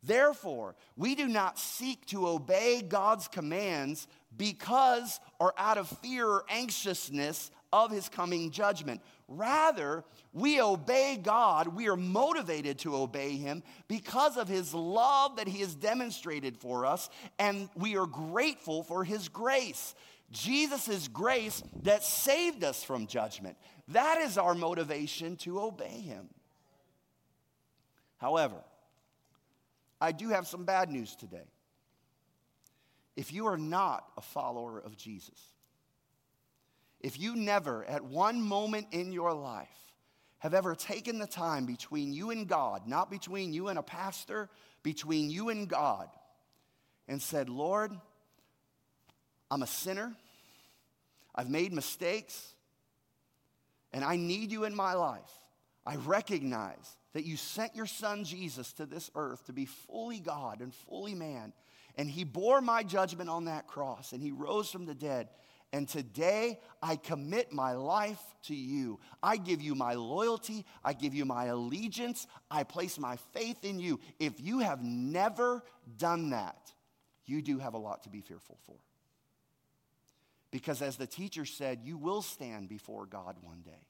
Therefore, 0.04 0.76
we 0.96 1.16
do 1.16 1.28
not 1.28 1.60
seek 1.60 2.06
to 2.08 2.28
obey 2.28 2.82
God's 2.82 3.28
commands 3.28 4.08
because 4.36 5.20
or 5.40 5.54
out 5.58 5.78
of 5.78 5.88
fear 5.88 6.28
or 6.28 6.46
anxiousness 6.50 7.52
of 7.74 7.92
his 7.92 8.08
coming 8.08 8.52
judgment. 8.52 9.02
Rather, 9.28 10.04
we 10.34 10.62
obey 10.62 11.20
God, 11.22 11.68
we 11.76 11.90
are 11.90 11.98
motivated 11.98 12.80
to 12.80 12.96
obey 12.96 13.36
him 13.36 13.64
because 13.88 14.38
of 14.38 14.48
his 14.48 14.74
love 14.74 15.36
that 15.38 15.48
he 15.48 15.60
has 15.60 15.76
demonstrated 15.76 16.58
for 16.58 16.86
us, 16.86 17.10
and 17.40 17.68
we 17.76 17.98
are 17.98 18.06
grateful 18.06 18.84
for 18.84 19.04
his 19.04 19.28
grace. 19.28 19.96
Jesus' 20.32 21.08
grace 21.08 21.62
that 21.84 22.04
saved 22.04 22.64
us 22.64 22.84
from 22.84 23.08
judgment. 23.08 23.58
That 23.90 24.20
is 24.20 24.38
our 24.38 24.54
motivation 24.54 25.36
to 25.38 25.60
obey 25.62 26.02
him. 26.02 26.30
However, 28.18 28.56
I 30.00 30.12
do 30.12 30.30
have 30.30 30.48
some 30.48 30.64
bad 30.64 30.90
news 30.90 31.16
today. 31.16 31.48
If 33.16 33.34
you 33.34 33.48
are 33.48 33.58
not 33.58 34.08
a 34.16 34.22
follower 34.22 34.80
of 34.80 34.96
Jesus, 34.96 35.40
if 37.00 37.20
you 37.20 37.36
never, 37.36 37.84
at 37.86 38.04
one 38.04 38.42
moment 38.42 38.88
in 38.92 39.12
your 39.12 39.34
life, 39.34 39.68
have 40.40 40.54
ever 40.54 40.76
taken 40.76 41.18
the 41.18 41.28
time 41.28 41.66
between 41.66 42.14
you 42.14 42.30
and 42.30 42.48
God, 42.48 42.88
not 42.88 43.10
between 43.10 43.54
you 43.54 43.70
and 43.70 43.80
a 43.80 43.84
pastor, 43.84 44.50
between 44.84 45.30
you 45.32 45.50
and 45.50 45.68
God, 45.68 46.10
and 47.08 47.22
said, 47.22 47.50
Lord, 47.50 47.92
I'm 49.50 49.64
a 49.64 49.68
sinner, 49.68 50.14
I've 51.34 51.50
made 51.50 51.74
mistakes, 51.74 52.54
and 53.94 54.04
I 54.04 54.16
need 54.16 54.52
you 54.52 54.66
in 54.66 54.76
my 54.76 54.94
life. 54.94 55.32
I 55.88 55.96
recognize 55.96 56.98
that 57.14 57.24
you 57.24 57.38
sent 57.38 57.74
your 57.74 57.86
son 57.86 58.26
Jesus 58.26 58.74
to 58.74 58.86
this 58.86 59.10
earth 59.16 59.46
to 59.46 59.54
be 59.54 59.66
fully 59.66 60.20
God 60.20 60.60
and 60.60 60.76
fully 60.76 61.16
man. 61.16 61.54
And 61.96 62.10
he 62.10 62.26
bore 62.26 62.60
my 62.60 62.84
judgment 62.84 63.30
on 63.30 63.46
that 63.46 63.68
cross 63.68 64.12
and 64.12 64.22
he 64.22 64.32
rose 64.32 64.70
from 64.70 64.86
the 64.86 64.94
dead. 64.94 65.30
And 65.72 65.88
today 65.88 66.60
I 66.84 66.98
commit 66.98 67.54
my 67.54 67.72
life 67.72 68.22
to 68.44 68.56
you. 68.56 69.00
I 69.24 69.38
give 69.38 69.62
you 69.62 69.76
my 69.76 69.94
loyalty. 69.94 70.66
I 70.84 70.92
give 70.92 71.16
you 71.16 71.24
my 71.24 71.46
allegiance. 71.46 72.28
I 72.52 72.64
place 72.64 73.00
my 73.00 73.16
faith 73.34 73.64
in 73.64 73.80
you. 73.80 74.02
If 74.20 74.42
you 74.42 74.60
have 74.60 74.84
never 74.84 75.64
done 75.98 76.32
that, 76.32 76.74
you 77.26 77.42
do 77.42 77.60
have 77.60 77.76
a 77.76 77.80
lot 77.80 78.04
to 78.04 78.10
be 78.10 78.20
fearful 78.20 78.58
for. 78.66 78.76
Because 80.52 80.82
as 80.82 80.98
the 80.98 81.08
teacher 81.08 81.46
said, 81.46 81.80
you 81.82 81.98
will 81.98 82.22
stand 82.22 82.68
before 82.68 83.06
God 83.06 83.38
one 83.42 83.62
day. 83.62 83.88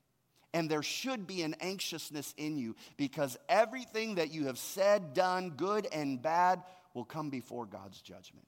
And 0.54 0.70
there 0.70 0.84
should 0.84 1.28
be 1.28 1.42
an 1.42 1.56
anxiousness 1.60 2.34
in 2.38 2.58
you 2.58 2.76
because 2.96 3.38
everything 3.50 4.16
that 4.16 4.32
you 4.32 4.46
have 4.46 4.58
said, 4.58 5.14
done, 5.14 5.52
good 5.52 5.88
and 5.92 6.22
bad, 6.22 6.64
will 6.94 7.06
come 7.06 7.30
before 7.30 7.66
God's 7.66 8.02
judgment. 8.02 8.48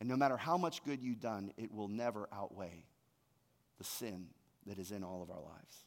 And 0.00 0.08
no 0.08 0.16
matter 0.16 0.36
how 0.36 0.56
much 0.56 0.84
good 0.84 1.02
you've 1.02 1.20
done, 1.20 1.52
it 1.56 1.72
will 1.72 1.88
never 1.88 2.28
outweigh 2.32 2.84
the 3.78 3.84
sin 3.84 4.26
that 4.66 4.78
is 4.78 4.90
in 4.90 5.02
all 5.02 5.22
of 5.22 5.30
our 5.30 5.40
lives. 5.40 5.84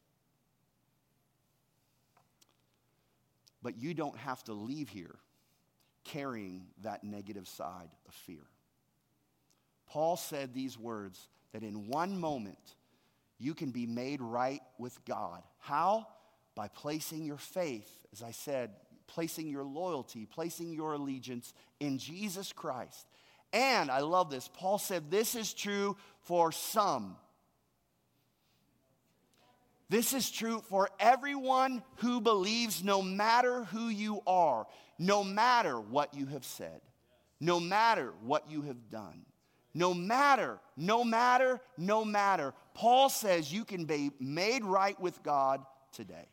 But 3.62 3.78
you 3.78 3.94
don't 3.94 4.18
have 4.18 4.44
to 4.46 4.54
leave 4.54 4.90
here 4.90 5.16
carrying 6.04 6.68
that 6.84 7.04
negative 7.04 7.48
side 7.48 7.90
of 8.08 8.14
fear. 8.14 8.46
Paul 9.88 10.18
said 10.18 10.54
these 10.54 10.78
words 10.78 11.28
that 11.54 11.64
in 11.64 11.88
one 11.88 12.20
moment 12.20 12.76
you 13.40 13.54
can 13.54 13.72
be 13.72 13.86
made 13.86 14.22
right 14.22 14.62
with 14.78 15.04
God. 15.06 15.44
How? 15.60 16.08
By 16.56 16.68
placing 16.68 17.24
your 17.24 17.38
faith, 17.38 17.90
as 18.12 18.24
I 18.24 18.32
said, 18.32 18.72
placing 19.06 19.48
your 19.48 19.64
loyalty, 19.64 20.26
placing 20.26 20.74
your 20.74 20.94
allegiance 20.94 21.54
in 21.80 21.98
Jesus 21.98 22.52
Christ. 22.52 23.08
And 23.54 23.90
I 23.90 24.00
love 24.00 24.30
this. 24.30 24.50
Paul 24.54 24.78
said 24.78 25.10
this 25.10 25.36
is 25.36 25.54
true 25.54 25.96
for 26.22 26.52
some. 26.52 27.16
This 29.90 30.14
is 30.14 30.30
true 30.30 30.62
for 30.68 30.90
everyone 31.00 31.82
who 31.98 32.20
believes, 32.20 32.84
no 32.84 33.02
matter 33.02 33.64
who 33.66 33.88
you 33.88 34.22
are, 34.28 34.68
no 35.00 35.24
matter 35.24 35.80
what 35.80 36.14
you 36.14 36.26
have 36.26 36.44
said, 36.44 36.82
no 37.40 37.60
matter 37.60 38.12
what 38.26 38.52
you 38.52 38.64
have 38.64 38.90
done. 38.90 39.26
No 39.74 39.94
matter, 39.94 40.60
no 40.76 41.04
matter, 41.04 41.62
no 41.78 42.04
matter. 42.04 42.56
Paul 42.78 43.10
says 43.10 43.52
you 43.52 43.66
can 43.66 43.86
be 43.86 44.12
made 44.20 44.64
right 44.64 45.00
with 45.00 45.24
God 45.24 45.66
today. 45.92 46.30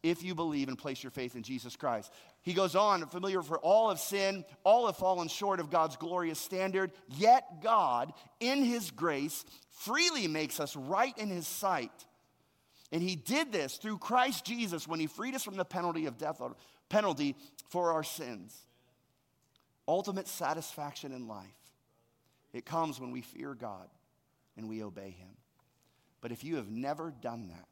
If 0.00 0.22
you 0.22 0.36
believe 0.36 0.68
and 0.68 0.78
place 0.78 1.02
your 1.02 1.10
faith 1.10 1.34
in 1.34 1.42
Jesus 1.42 1.74
Christ. 1.74 2.12
He 2.42 2.54
goes 2.54 2.76
on, 2.76 3.04
familiar 3.08 3.42
for 3.42 3.58
all 3.58 3.90
of 3.90 3.98
sin, 3.98 4.44
all 4.62 4.86
have 4.86 4.96
fallen 4.96 5.26
short 5.26 5.58
of 5.58 5.70
God's 5.70 5.96
glorious 5.96 6.38
standard, 6.38 6.92
yet 7.16 7.60
God, 7.60 8.12
in 8.38 8.62
His 8.62 8.92
grace, 8.92 9.44
freely 9.70 10.28
makes 10.28 10.60
us 10.60 10.76
right 10.76 11.18
in 11.18 11.28
His 11.28 11.48
sight. 11.48 11.90
And 12.92 13.02
He 13.02 13.16
did 13.16 13.50
this 13.50 13.76
through 13.76 13.98
Christ 13.98 14.46
Jesus 14.46 14.86
when 14.86 15.00
He 15.00 15.08
freed 15.08 15.34
us 15.34 15.42
from 15.42 15.56
the 15.56 15.64
penalty 15.64 16.06
of 16.06 16.16
death, 16.16 16.40
penalty 16.88 17.34
for 17.68 17.92
our 17.92 18.04
sins 18.04 18.56
ultimate 19.88 20.28
satisfaction 20.28 21.12
in 21.12 21.26
life. 21.26 21.46
It 22.52 22.64
comes 22.64 23.00
when 23.00 23.10
we 23.10 23.20
fear 23.20 23.54
God 23.54 23.88
and 24.56 24.68
we 24.68 24.82
obey 24.82 25.10
Him. 25.10 25.36
But 26.20 26.32
if 26.32 26.42
you 26.42 26.56
have 26.56 26.70
never 26.70 27.12
done 27.20 27.48
that, 27.48 27.68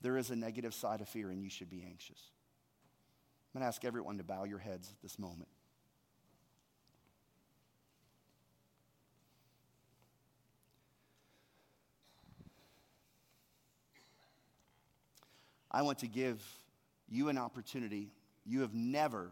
there 0.00 0.16
is 0.16 0.30
a 0.30 0.36
negative 0.36 0.74
side 0.74 1.00
of 1.00 1.08
fear 1.08 1.30
and 1.30 1.42
you 1.42 1.50
should 1.50 1.70
be 1.70 1.84
anxious. 1.84 2.20
I'm 3.54 3.60
going 3.60 3.64
to 3.64 3.68
ask 3.68 3.84
everyone 3.84 4.18
to 4.18 4.24
bow 4.24 4.44
your 4.44 4.58
heads 4.58 4.88
at 4.90 5.00
this 5.02 5.18
moment. 5.18 5.48
I 15.70 15.82
want 15.82 15.98
to 15.98 16.06
give 16.08 16.42
you 17.08 17.28
an 17.28 17.38
opportunity. 17.38 18.10
You 18.44 18.60
have 18.60 18.74
never 18.74 19.30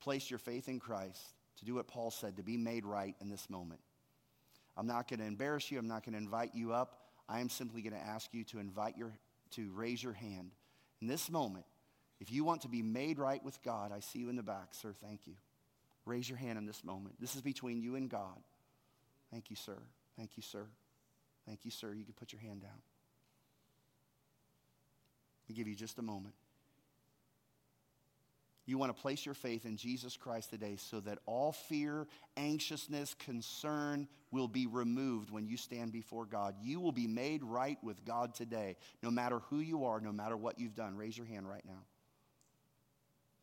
placed 0.00 0.30
your 0.30 0.38
faith 0.38 0.68
in 0.68 0.80
Christ, 0.80 1.20
do 1.64 1.74
what 1.74 1.88
Paul 1.88 2.10
said, 2.10 2.36
to 2.36 2.42
be 2.42 2.56
made 2.56 2.84
right 2.84 3.14
in 3.20 3.28
this 3.28 3.48
moment. 3.50 3.80
I'm 4.76 4.86
not 4.86 5.08
going 5.08 5.20
to 5.20 5.26
embarrass 5.26 5.70
you. 5.70 5.78
I'm 5.78 5.88
not 5.88 6.04
going 6.04 6.12
to 6.12 6.18
invite 6.18 6.54
you 6.54 6.72
up. 6.72 7.00
I 7.28 7.40
am 7.40 7.48
simply 7.48 7.82
going 7.82 7.94
to 7.94 8.06
ask 8.06 8.32
you 8.32 8.44
to 8.44 8.58
invite 8.58 8.96
your, 8.96 9.12
to 9.52 9.70
raise 9.72 10.02
your 10.02 10.12
hand. 10.12 10.50
In 11.00 11.06
this 11.06 11.30
moment, 11.30 11.64
if 12.20 12.30
you 12.30 12.44
want 12.44 12.62
to 12.62 12.68
be 12.68 12.82
made 12.82 13.18
right 13.18 13.42
with 13.44 13.62
God, 13.62 13.92
I 13.92 14.00
see 14.00 14.18
you 14.20 14.28
in 14.28 14.36
the 14.36 14.42
back, 14.42 14.68
sir. 14.72 14.94
Thank 15.02 15.26
you. 15.26 15.34
Raise 16.06 16.28
your 16.28 16.38
hand 16.38 16.58
in 16.58 16.66
this 16.66 16.84
moment. 16.84 17.14
This 17.20 17.34
is 17.34 17.42
between 17.42 17.80
you 17.80 17.96
and 17.96 18.10
God. 18.10 18.40
Thank 19.30 19.50
you, 19.50 19.56
sir. 19.56 19.78
Thank 20.16 20.36
you, 20.36 20.42
sir. 20.42 20.66
Thank 21.46 21.64
you, 21.64 21.70
sir. 21.70 21.92
You 21.92 22.04
can 22.04 22.14
put 22.14 22.32
your 22.32 22.40
hand 22.40 22.62
down. 22.62 22.82
We 25.48 25.54
give 25.54 25.68
you 25.68 25.74
just 25.74 25.98
a 25.98 26.02
moment. 26.02 26.34
You 28.66 28.78
want 28.78 28.94
to 28.94 29.00
place 29.00 29.26
your 29.26 29.34
faith 29.34 29.66
in 29.66 29.76
Jesus 29.76 30.16
Christ 30.16 30.50
today 30.50 30.76
so 30.76 31.00
that 31.00 31.18
all 31.26 31.52
fear, 31.52 32.06
anxiousness, 32.36 33.14
concern 33.14 34.08
will 34.30 34.48
be 34.48 34.66
removed 34.66 35.30
when 35.30 35.46
you 35.46 35.56
stand 35.58 35.92
before 35.92 36.24
God. 36.24 36.54
You 36.62 36.80
will 36.80 36.92
be 36.92 37.06
made 37.06 37.44
right 37.44 37.76
with 37.82 38.04
God 38.06 38.34
today, 38.34 38.76
no 39.02 39.10
matter 39.10 39.40
who 39.50 39.58
you 39.58 39.84
are, 39.84 40.00
no 40.00 40.12
matter 40.12 40.36
what 40.36 40.58
you've 40.58 40.74
done. 40.74 40.96
Raise 40.96 41.16
your 41.16 41.26
hand 41.26 41.48
right 41.48 41.64
now. 41.66 41.82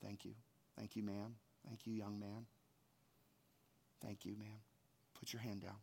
Thank 0.03 0.25
you. 0.25 0.31
Thank 0.77 0.95
you, 0.95 1.03
ma'am. 1.03 1.35
Thank 1.67 1.85
you, 1.85 1.93
young 1.93 2.19
man. 2.19 2.45
Thank 4.03 4.25
you, 4.25 4.35
ma'am. 4.39 4.59
Put 5.19 5.31
your 5.33 5.41
hand 5.43 5.61
down. 5.61 5.77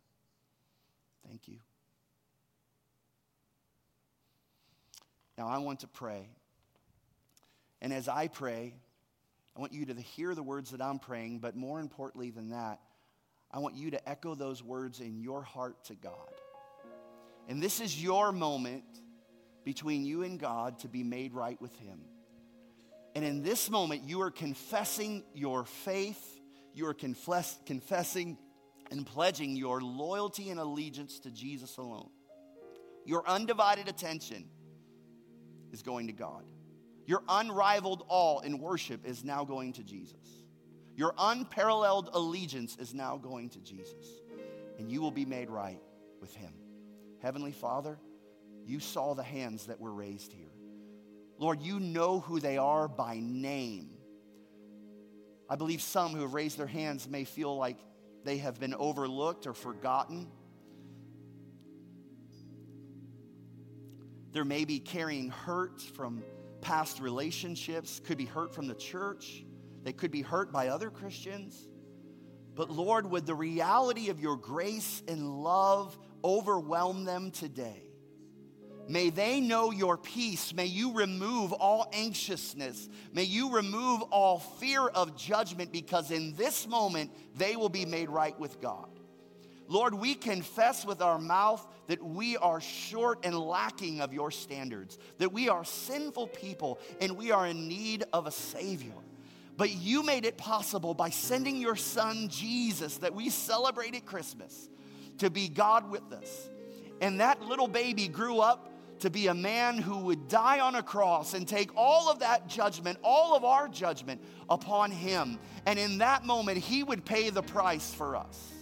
Thank 1.25 1.47
you. 1.47 1.59
Now, 5.37 5.47
I 5.47 5.59
want 5.59 5.79
to 5.79 5.87
pray. 5.87 6.27
And 7.81 7.93
as 7.93 8.09
I 8.09 8.27
pray, 8.27 8.73
I 9.55 9.59
want 9.59 9.73
you 9.73 9.85
to 9.87 9.93
hear 9.93 10.35
the 10.35 10.43
words 10.43 10.71
that 10.71 10.81
I'm 10.81 10.99
praying, 10.99 11.39
but 11.39 11.55
more 11.55 11.79
importantly 11.79 12.29
than 12.29 12.49
that, 12.49 12.79
I 13.51 13.59
want 13.59 13.75
you 13.75 13.91
to 13.91 14.09
echo 14.09 14.35
those 14.35 14.63
words 14.63 14.99
in 14.99 15.19
your 15.19 15.41
heart 15.41 15.83
to 15.85 15.95
God. 15.95 16.31
And 17.47 17.61
this 17.61 17.81
is 17.81 18.01
your 18.01 18.31
moment 18.31 18.83
between 19.65 20.05
you 20.05 20.23
and 20.23 20.39
God 20.39 20.79
to 20.79 20.87
be 20.87 21.03
made 21.03 21.33
right 21.33 21.59
with 21.59 21.75
Him. 21.79 22.01
And 23.15 23.25
in 23.25 23.41
this 23.41 23.69
moment, 23.69 24.03
you 24.03 24.21
are 24.21 24.31
confessing 24.31 25.23
your 25.33 25.65
faith, 25.65 26.39
you 26.73 26.85
are 26.85 26.93
confess- 26.93 27.57
confessing 27.65 28.37
and 28.91 29.05
pledging 29.05 29.55
your 29.55 29.81
loyalty 29.81 30.51
and 30.51 30.59
allegiance 30.59 31.19
to 31.21 31.31
Jesus 31.31 31.77
alone. 31.77 32.09
Your 33.05 33.27
undivided 33.27 33.87
attention 33.87 34.45
is 35.71 35.81
going 35.81 36.07
to 36.07 36.13
God. 36.13 36.43
Your 37.09 37.23
unrivaled 37.27 38.05
all 38.07 38.41
in 38.41 38.59
worship 38.59 39.03
is 39.03 39.23
now 39.23 39.43
going 39.43 39.73
to 39.73 39.83
Jesus. 39.83 40.43
Your 40.95 41.15
unparalleled 41.17 42.11
allegiance 42.13 42.77
is 42.79 42.93
now 42.93 43.17
going 43.17 43.49
to 43.49 43.59
Jesus. 43.61 44.05
And 44.77 44.91
you 44.91 45.01
will 45.01 45.09
be 45.09 45.25
made 45.25 45.49
right 45.49 45.81
with 46.21 46.35
him. 46.35 46.53
Heavenly 47.19 47.51
Father, 47.51 47.97
you 48.63 48.79
saw 48.79 49.15
the 49.15 49.23
hands 49.23 49.65
that 49.65 49.79
were 49.79 49.91
raised 49.91 50.31
here. 50.33 50.51
Lord, 51.39 51.63
you 51.63 51.79
know 51.79 52.19
who 52.19 52.39
they 52.39 52.59
are 52.59 52.87
by 52.87 53.17
name. 53.19 53.89
I 55.49 55.55
believe 55.55 55.81
some 55.81 56.11
who 56.11 56.21
have 56.21 56.35
raised 56.35 56.59
their 56.59 56.67
hands 56.67 57.09
may 57.09 57.23
feel 57.23 57.57
like 57.57 57.79
they 58.23 58.37
have 58.37 58.59
been 58.59 58.75
overlooked 58.75 59.47
or 59.47 59.55
forgotten. 59.55 60.27
There 64.31 64.45
may 64.45 64.63
be 64.63 64.77
carrying 64.77 65.31
hurt 65.31 65.81
from 65.81 66.21
past 66.61 66.99
relationships, 66.99 67.99
could 67.99 68.17
be 68.17 68.25
hurt 68.25 68.53
from 68.53 68.67
the 68.67 68.75
church, 68.75 69.45
they 69.83 69.93
could 69.93 70.11
be 70.11 70.21
hurt 70.21 70.51
by 70.51 70.67
other 70.67 70.89
Christians. 70.89 71.67
But 72.55 72.69
Lord, 72.69 73.09
would 73.09 73.25
the 73.25 73.35
reality 73.35 74.09
of 74.09 74.19
your 74.19 74.35
grace 74.35 75.01
and 75.07 75.41
love 75.41 75.97
overwhelm 76.23 77.05
them 77.05 77.31
today? 77.31 77.89
May 78.89 79.11
they 79.11 79.39
know 79.39 79.71
your 79.71 79.97
peace. 79.97 80.51
May 80.53 80.65
you 80.65 80.93
remove 80.93 81.53
all 81.53 81.87
anxiousness. 81.93 82.89
May 83.13 83.23
you 83.23 83.51
remove 83.51 84.01
all 84.01 84.39
fear 84.39 84.81
of 84.87 85.15
judgment 85.15 85.71
because 85.71 86.09
in 86.09 86.33
this 86.35 86.67
moment 86.67 87.11
they 87.37 87.55
will 87.55 87.69
be 87.69 87.85
made 87.85 88.09
right 88.09 88.37
with 88.37 88.59
God. 88.59 88.98
Lord, 89.69 89.93
we 89.93 90.15
confess 90.15 90.83
with 90.83 90.99
our 90.99 91.19
mouth 91.19 91.65
that 91.85 92.03
we 92.03 92.35
are 92.37 92.59
short 92.59 93.19
and 93.23 93.37
lacking 93.37 94.01
of 94.01 94.11
your 94.11 94.31
standards, 94.31 94.97
that 95.19 95.31
we 95.31 95.47
are 95.47 95.63
sinful 95.63 96.27
people 96.27 96.79
and 96.99 97.15
we 97.15 97.31
are 97.31 97.45
in 97.45 97.67
need 97.67 98.03
of 98.11 98.25
a 98.25 98.31
Savior. 98.31 98.95
But 99.57 99.69
you 99.69 100.01
made 100.01 100.25
it 100.25 100.37
possible 100.37 100.95
by 100.95 101.11
sending 101.11 101.61
your 101.61 101.75
Son, 101.75 102.29
Jesus, 102.29 102.97
that 102.97 103.13
we 103.13 103.29
celebrate 103.29 103.93
at 103.93 104.07
Christmas, 104.07 104.69
to 105.19 105.29
be 105.29 105.47
God 105.47 105.91
with 105.91 106.13
us. 106.13 106.49
And 106.99 107.19
that 107.19 107.43
little 107.43 107.67
baby 107.67 108.07
grew 108.07 108.39
up 108.39 108.71
to 109.01 109.11
be 109.11 109.27
a 109.27 109.33
man 109.35 109.77
who 109.77 109.99
would 109.99 110.27
die 110.27 110.59
on 110.61 110.75
a 110.75 110.83
cross 110.83 111.35
and 111.35 111.47
take 111.47 111.69
all 111.75 112.09
of 112.09 112.19
that 112.19 112.47
judgment, 112.47 112.97
all 113.03 113.35
of 113.35 113.45
our 113.45 113.67
judgment 113.67 114.19
upon 114.49 114.89
him. 114.89 115.37
And 115.67 115.77
in 115.77 115.99
that 115.99 116.25
moment, 116.25 116.57
he 116.57 116.83
would 116.83 117.05
pay 117.05 117.29
the 117.29 117.43
price 117.43 117.93
for 117.93 118.15
us. 118.15 118.58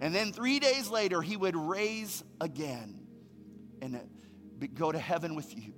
And 0.00 0.14
then 0.14 0.32
three 0.32 0.58
days 0.58 0.88
later, 0.88 1.20
he 1.20 1.36
would 1.36 1.56
raise 1.56 2.24
again 2.40 2.98
and 3.82 3.96
uh, 3.96 3.98
go 4.74 4.90
to 4.90 4.98
heaven 4.98 5.34
with 5.34 5.54
you. 5.56 5.74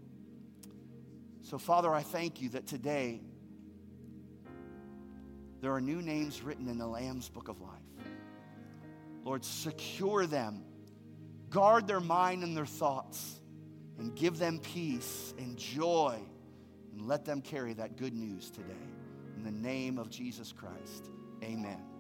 So, 1.42 1.58
Father, 1.58 1.92
I 1.92 2.02
thank 2.02 2.40
you 2.40 2.50
that 2.50 2.66
today 2.66 3.20
there 5.61 5.72
are 5.72 5.80
new 5.80 6.00
names 6.00 6.42
written 6.42 6.68
in 6.68 6.78
the 6.78 6.87
Lamb's 6.87 7.28
book 7.28 7.48
of 7.48 7.61
life. 7.61 7.70
Lord, 9.24 9.44
secure 9.44 10.26
them, 10.26 10.64
guard 11.50 11.87
their 11.87 12.00
mind 12.00 12.42
and 12.42 12.56
their 12.56 12.66
thoughts 12.66 13.40
and 13.98 14.14
give 14.14 14.38
them 14.38 14.58
peace 14.58 15.35
and 15.38 15.56
joy 15.56 16.18
and 16.92 17.06
let 17.06 17.24
them 17.24 17.40
carry 17.40 17.74
that 17.74 17.96
good 17.96 18.14
news 18.14 18.50
today. 18.50 18.74
In 19.37 19.44
the 19.44 19.50
name 19.52 19.98
of 19.98 20.11
Jesus 20.11 20.52
Christ, 20.52 21.11
amen. 21.42 21.91